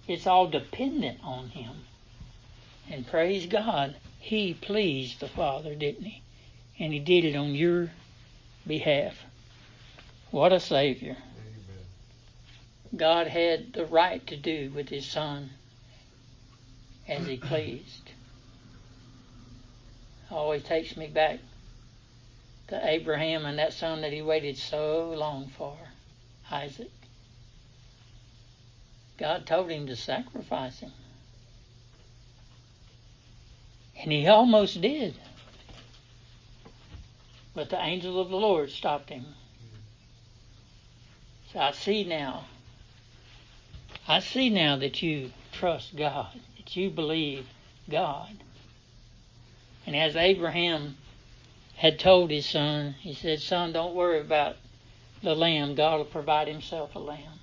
It's 0.07 0.27
all 0.27 0.47
dependent 0.47 1.19
on 1.23 1.49
Him. 1.49 1.71
And 2.89 3.07
praise 3.07 3.47
God, 3.47 3.95
He 4.19 4.53
pleased 4.53 5.19
the 5.19 5.27
Father, 5.27 5.73
didn't 5.73 6.03
He? 6.03 6.21
And 6.79 6.93
He 6.93 6.99
did 6.99 7.25
it 7.25 7.35
on 7.35 7.55
your 7.55 7.89
behalf. 8.67 9.17
What 10.29 10.53
a 10.53 10.59
Savior. 10.59 11.17
God 12.95 13.25
had 13.25 13.73
the 13.73 13.85
right 13.85 14.25
to 14.27 14.37
do 14.37 14.71
with 14.75 14.89
His 14.89 15.07
Son 15.07 15.49
as 17.07 17.25
He 17.25 17.37
pleased. 17.37 18.11
Always 20.29 20.61
takes 20.61 20.95
me 20.95 21.07
back 21.07 21.39
to 22.67 22.87
Abraham 22.87 23.45
and 23.45 23.59
that 23.59 23.73
son 23.73 24.01
that 24.01 24.11
he 24.11 24.21
waited 24.21 24.57
so 24.57 25.11
long 25.11 25.51
for, 25.57 25.77
Isaac. 26.51 26.91
God 29.17 29.45
told 29.45 29.69
him 29.69 29.87
to 29.87 29.95
sacrifice 29.95 30.79
him. 30.79 30.91
And 34.01 34.11
he 34.11 34.27
almost 34.27 34.81
did. 34.81 35.15
But 37.53 37.69
the 37.69 37.81
angel 37.81 38.19
of 38.19 38.29
the 38.29 38.35
Lord 38.35 38.69
stopped 38.69 39.09
him. 39.09 39.25
So 41.53 41.59
I 41.59 41.71
see 41.71 42.03
now. 42.03 42.45
I 44.07 44.19
see 44.19 44.49
now 44.49 44.75
that 44.77 45.01
you 45.01 45.31
trust 45.53 45.95
God, 45.95 46.37
that 46.57 46.75
you 46.75 46.89
believe 46.89 47.47
God. 47.89 48.35
And 49.87 49.95
as 49.95 50.15
Abraham 50.15 50.97
had 51.75 51.99
told 51.99 52.31
his 52.31 52.45
son, 52.45 52.95
he 52.99 53.13
said, 53.13 53.41
Son, 53.41 53.73
don't 53.73 53.95
worry 53.95 54.19
about 54.19 54.55
the 55.21 55.35
lamb. 55.35 55.75
God 55.75 55.97
will 55.97 56.05
provide 56.05 56.47
himself 56.47 56.95
a 56.95 56.99
lamb. 56.99 57.39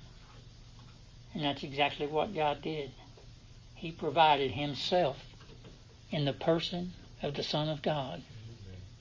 And 1.33 1.43
that's 1.43 1.63
exactly 1.63 2.07
what 2.07 2.33
God 2.33 2.61
did. 2.61 2.91
He 3.75 3.91
provided 3.91 4.51
himself 4.51 5.17
in 6.09 6.25
the 6.25 6.33
person 6.33 6.93
of 7.21 7.33
the 7.33 7.43
Son 7.43 7.69
of 7.69 7.81
God 7.81 8.21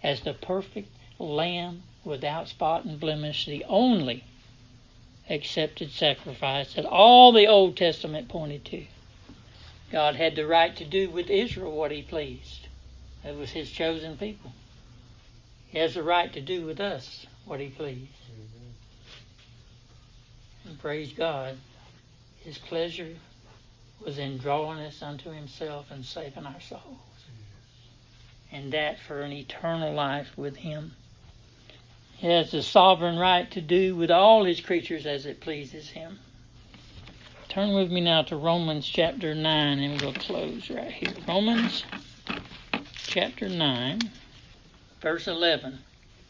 as 0.03 0.21
the 0.21 0.35
perfect 0.35 0.88
lamb 1.18 1.83
without 2.05 2.49
spot 2.49 2.85
and 2.85 2.99
blemish, 2.99 3.47
the 3.47 3.64
only 3.68 4.25
accepted 5.31 5.90
sacrifice 5.92 6.75
that 6.75 6.85
all 6.85 7.33
the 7.33 7.47
Old 7.47 7.77
Testament 7.77 8.29
pointed 8.29 8.64
to. 8.66 8.85
God 9.90 10.16
had 10.16 10.37
the 10.37 10.47
right 10.47 10.75
to 10.77 10.85
do 10.85 11.11
with 11.11 11.31
Israel 11.31 11.73
what 11.73 11.90
he 11.90 12.03
pleased. 12.03 12.66
It 13.25 13.37
was 13.37 13.51
his 13.51 13.71
chosen 13.71 14.16
people. 14.16 14.53
He 15.73 15.79
has 15.79 15.95
the 15.95 16.03
right 16.03 16.31
to 16.35 16.41
do 16.43 16.67
with 16.67 16.81
us 16.81 17.27
what 17.47 17.59
he 17.59 17.69
pleased. 17.69 18.13
Mm-hmm. 18.31 18.69
And 20.69 20.79
praise 20.79 21.15
God, 21.15 21.57
his 22.45 22.59
pleasure 22.59 23.17
was 24.05 24.19
in 24.19 24.37
drawing 24.37 24.81
us 24.81 25.03
unto 25.03 25.31
himself 25.31 25.91
and 25.91 26.05
saving 26.05 26.45
our 26.45 26.61
souls. 26.61 26.83
Mm-hmm. 26.85 28.55
And 28.57 28.73
that 28.75 29.01
for 29.01 29.23
an 29.23 29.33
eternal 29.33 29.95
life 29.95 30.37
with 30.37 30.57
him. 30.57 30.93
He 32.17 32.27
has 32.27 32.51
the 32.51 32.63
sovereign 32.63 33.19
right 33.19 33.51
to 33.53 33.63
do 33.63 33.97
with 33.97 34.11
all 34.11 34.45
his 34.45 34.61
creatures 34.61 35.07
as 35.07 35.25
it 35.25 35.41
pleases 35.41 35.89
him. 35.89 36.19
Turn 37.49 37.73
with 37.75 37.91
me 37.91 38.03
now 38.03 38.23
to 38.25 38.37
Romans 38.37 38.87
chapter 38.87 39.35
9 39.35 39.79
and 39.79 40.03
we'll 40.03 40.13
close 40.13 40.69
right 40.69 40.93
here. 40.93 41.15
Romans 41.27 41.83
chapter 43.07 43.49
9, 43.49 44.01
verse 45.03 45.27
11. 45.27 45.81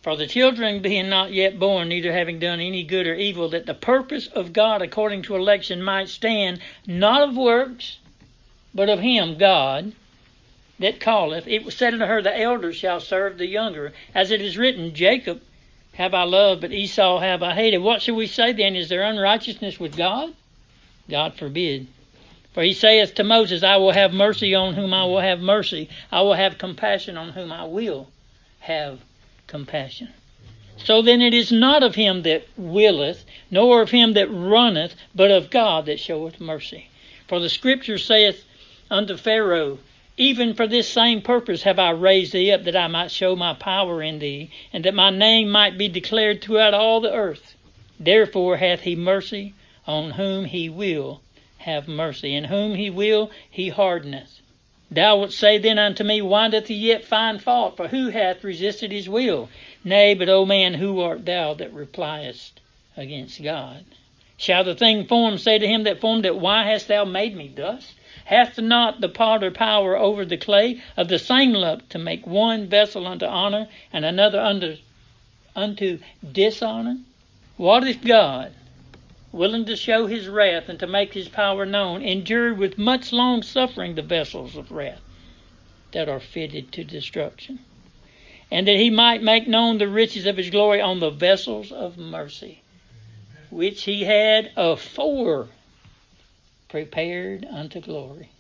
For 0.03 0.17
the 0.17 0.27
children 0.27 0.81
being 0.81 1.09
not 1.09 1.33
yet 1.33 1.61
born, 1.61 1.89
neither 1.89 2.11
having 2.11 2.41
done 2.41 2.59
any 2.59 2.83
good 2.83 3.07
or 3.07 3.15
evil, 3.15 3.51
that 3.51 3.67
the 3.67 3.75
purpose 3.75 4.27
of 4.27 4.53
God 4.53 4.83
according 4.83 5.23
to 5.23 5.37
election 5.37 5.81
might 5.83 6.09
stand, 6.09 6.59
not 6.87 7.23
of 7.23 7.37
works, 7.37 7.99
but 8.75 8.89
of 8.89 8.99
him, 8.99 9.37
God, 9.37 9.93
that 10.81 10.99
calleth. 10.99 11.47
It 11.47 11.65
was 11.65 11.77
said 11.77 11.93
unto 11.93 12.07
her, 12.07 12.23
The 12.23 12.37
elder 12.37 12.73
shall 12.73 12.99
serve 12.99 13.39
the 13.39 13.47
younger. 13.47 13.93
As 14.15 14.31
it 14.31 14.41
is 14.41 14.59
written, 14.59 14.95
Jacob 14.95 15.41
have 15.93 16.15
I 16.15 16.25
loved, 16.25 16.63
but 16.63 16.73
Esau 16.73 17.21
have 17.21 17.43
I 17.43 17.55
hated. 17.55 17.79
What 17.79 18.03
shall 18.03 18.17
we 18.17 18.27
say 18.27 18.53
then? 18.53 18.75
Is 18.75 18.89
there 18.89 19.05
unrighteousness 19.05 19.79
with 19.79 19.97
God? 19.97 20.35
God 21.09 21.35
forbid. 21.35 21.87
For 22.55 22.63
he 22.63 22.73
saith 22.73 23.15
to 23.15 23.23
Moses, 23.23 23.63
I 23.63 23.77
will 23.77 23.93
have 23.93 24.13
mercy 24.13 24.55
on 24.55 24.75
whom 24.75 24.93
I 24.95 25.05
will 25.05 25.21
have 25.21 25.41
mercy. 25.41 25.91
I 26.11 26.23
will 26.23 26.35
have 26.35 26.59
compassion 26.59 27.17
on 27.19 27.29
whom 27.29 27.53
I 27.53 27.65
will 27.65 28.09
have 28.63 29.01
compassion. 29.47 30.09
So 30.77 31.03
then 31.03 31.21
it 31.21 31.35
is 31.35 31.53
not 31.53 31.83
of 31.83 31.97
him 31.97 32.23
that 32.23 32.47
willeth, 32.57 33.25
nor 33.51 33.83
of 33.83 33.91
him 33.91 34.15
that 34.15 34.29
runneth, 34.29 34.95
but 35.15 35.31
of 35.31 35.51
God 35.51 35.87
that 35.87 36.01
showeth 36.01 36.41
mercy. 36.41 36.89
For 37.27 37.41
the 37.41 37.49
scripture 37.49 37.99
saith 37.99 38.45
unto 38.91 39.17
Pharaoh, 39.17 39.79
Even 40.17 40.55
for 40.55 40.67
this 40.67 40.89
same 40.89 41.23
purpose 41.23 41.63
have 41.63 41.79
I 41.79 41.91
raised 41.91 42.33
thee 42.33 42.53
up, 42.53 42.65
that 42.65 42.77
I 42.77 42.87
might 42.87 43.11
show 43.11 43.35
my 43.35 43.55
power 43.55 44.03
in 44.03 44.19
thee, 44.19 44.51
and 44.73 44.85
that 44.85 44.95
my 44.95 45.11
name 45.11 45.51
might 45.51 45.77
be 45.77 45.89
declared 45.89 46.41
throughout 46.41 46.75
all 46.75 47.01
the 47.01 47.13
earth. 47.13 47.57
Therefore 47.99 48.59
hath 48.59 48.83
he 48.83 48.95
mercy 48.97 49.55
on 49.87 50.13
whom 50.13 50.45
he 50.45 50.69
will 50.69 51.21
have 51.59 51.89
mercy, 51.89 52.35
and 52.35 52.47
whom 52.47 52.77
he 52.77 52.91
will 52.91 53.31
he 53.51 53.71
hardeneth. 53.71 54.42
Thou 54.95 55.17
wilt 55.17 55.33
say 55.33 55.57
then 55.57 55.79
unto 55.79 56.05
me, 56.05 56.21
Why 56.21 56.49
doth 56.49 56.69
he 56.69 56.75
yet 56.75 57.03
find 57.03 57.43
fault? 57.43 57.79
For 57.79 57.89
who 57.89 58.11
hath 58.11 58.45
resisted 58.45 58.93
his 58.93 59.09
will? 59.09 59.49
Nay, 59.83 60.13
but, 60.13 60.29
O 60.29 60.45
man, 60.45 60.75
who 60.75 61.01
art 61.01 61.25
thou 61.25 61.55
that 61.55 61.73
repliest 61.73 62.61
against 62.95 63.43
God? 63.43 63.87
Shall 64.37 64.65
the 64.65 64.75
thing 64.75 65.07
formed 65.07 65.41
say 65.41 65.59
to 65.59 65.67
him 65.67 65.85
that 65.85 65.99
formed 65.99 66.27
it, 66.27 66.37
Why 66.37 66.65
hast 66.65 66.89
thou 66.89 67.07
made 67.07 67.35
me 67.35 67.49
thus? 67.49 67.95
Hath 68.27 68.59
not 68.59 69.01
the 69.01 69.09
potter 69.09 69.51
power 69.51 69.97
over 69.97 70.27
the 70.27 70.37
clay 70.37 70.83
of 70.95 71.09
the 71.09 71.19
same 71.19 71.55
lump 71.55 71.89
to 71.89 71.99
make 71.99 72.27
one 72.27 72.67
vessel 72.67 73.07
unto 73.07 73.25
honor 73.25 73.69
and 73.95 74.05
another 74.05 74.41
unto, 74.41 74.77
unto 75.57 76.01
dishonor? 76.33 76.99
What 77.57 77.87
if 77.89 78.05
God, 78.05 78.53
willing 79.33 79.65
to 79.65 79.75
show 79.75 80.07
his 80.07 80.29
wrath 80.29 80.69
and 80.69 80.79
to 80.79 80.87
make 80.87 81.15
his 81.15 81.29
power 81.29 81.65
known, 81.65 82.03
endured 82.03 82.59
with 82.59 82.77
much 82.77 83.13
long 83.13 83.43
suffering 83.43 83.95
the 83.95 84.03
vessels 84.03 84.57
of 84.57 84.71
wrath 84.71 85.01
that 85.93 86.09
are 86.09 86.21
fitted 86.21 86.71
to 86.71 86.85
destruction, 86.85 87.59
and 88.51 88.69
that 88.69 88.77
he 88.77 88.91
might 88.91 89.23
make 89.23 89.49
known 89.49 89.79
the 89.79 89.89
riches 89.89 90.27
of 90.27 90.37
his 90.37 90.51
glory 90.51 90.81
on 90.81 91.01
the 91.01 91.11
vessels 91.11 91.73
of 91.73 91.97
mercy, 91.97 92.61
which 93.51 93.85
he 93.85 94.05
had 94.05 94.51
afore 94.57 95.49
prepared 96.69 97.47
unto 97.51 97.81
glory. 97.81 98.31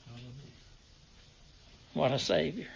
What 1.95 2.13
a 2.13 2.19
Savior. 2.19 2.71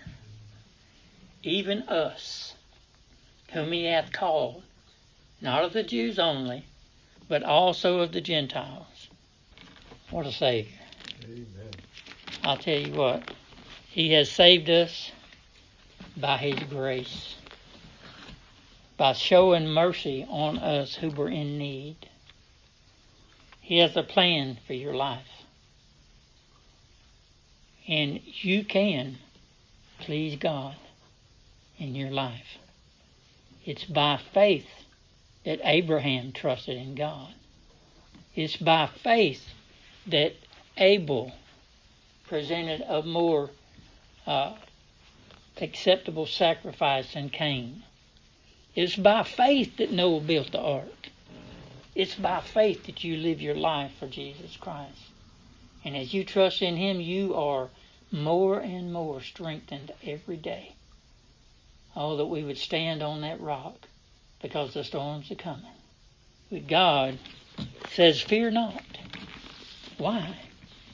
Even 1.43 1.83
us, 1.83 2.55
whom 3.53 3.73
he 3.73 3.85
hath 3.85 4.13
called, 4.13 4.63
not 5.41 5.65
of 5.65 5.73
the 5.73 5.83
Jews 5.83 6.19
only, 6.19 6.65
but 7.29 7.43
also 7.43 8.01
of 8.01 8.13
the 8.13 8.21
Gentiles. 8.21 9.09
What 10.11 10.27
a 10.27 10.33
Savior. 10.33 10.73
Amen. 11.25 11.47
I'll 12.45 12.57
tell 12.57 12.79
you 12.79 12.93
what, 12.93 13.33
he 13.91 14.13
has 14.13 14.31
saved 14.31 14.71
us 14.71 15.11
by 16.17 16.37
his 16.39 16.59
grace, 16.69 17.35
by 18.97 19.13
showing 19.13 19.69
mercy 19.69 20.25
on 20.29 20.59
us 20.59 20.95
who 20.95 21.11
were 21.11 21.29
in 21.29 21.59
need. 21.59 21.97
He 23.61 23.79
has 23.79 23.97
a 23.97 24.03
plan 24.03 24.59
for 24.67 24.75
your 24.75 24.95
life. 24.95 25.27
And 27.89 28.21
you 28.25 28.65
can 28.65 29.19
please 30.01 30.37
God 30.37 30.77
in 31.79 31.95
your 31.95 32.11
life. 32.11 32.59
It's 33.65 33.85
by 33.85 34.21
faith 34.33 34.69
that 35.47 35.61
Abraham 35.63 36.33
trusted 36.33 36.77
in 36.77 36.97
God. 36.97 37.33
It's 38.35 38.57
by 38.57 38.89
faith 38.89 39.49
that 40.09 40.35
Abel 40.77 41.33
presented 42.27 42.81
a 42.81 43.05
more 43.05 43.51
uh, 44.27 44.55
acceptable 45.61 46.27
sacrifice 46.27 47.15
than 47.15 47.31
Cain. 47.31 47.85
It's 48.75 48.97
by 48.97 49.23
faith 49.23 49.77
that 49.77 49.93
Noah 49.93 50.21
built 50.21 50.51
the 50.51 50.61
ark. 50.61 51.11
It's 51.95 52.17
by 52.17 52.41
faith 52.41 52.87
that 52.87 53.05
you 53.05 53.17
live 53.17 53.41
your 53.41 53.55
life 53.55 53.93
for 54.01 54.09
Jesus 54.09 54.57
Christ. 54.57 54.99
And 55.85 55.97
as 55.97 56.13
you 56.13 56.25
trust 56.25 56.61
in 56.61 56.77
Him, 56.77 57.01
you 57.01 57.37
are 57.37 57.71
more 58.11 58.59
and 58.59 58.93
more 58.93 59.21
strengthened 59.21 59.93
every 60.03 60.37
day. 60.37 60.75
Oh, 61.95 62.17
that 62.17 62.27
we 62.27 62.43
would 62.43 62.59
stand 62.59 63.01
on 63.01 63.21
that 63.21 63.41
rock 63.41 63.87
because 64.47 64.75
the 64.75 64.85
storms 64.85 65.31
are 65.33 65.37
coming. 65.37 65.65
But 66.51 66.69
God 66.69 67.19
says, 67.91 68.21
Fear 68.21 68.53
not. 68.53 68.85
Why? 69.99 70.37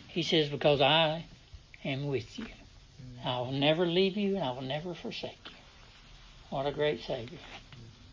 He 0.09 0.23
says, 0.23 0.49
Because 0.49 0.81
I 0.81 1.27
am 1.85 2.07
with 2.07 2.39
you. 2.39 2.47
I 3.25 3.39
will 3.41 3.53
never 3.53 3.85
leave 3.87 4.17
you 4.17 4.37
and 4.37 4.45
I 4.45 4.53
will 4.53 4.63
never 4.63 4.95
forsake 4.95 5.39
you. 5.47 5.57
What 6.51 6.67
a 6.67 6.73
great 6.73 7.03
Savior. 7.03 7.39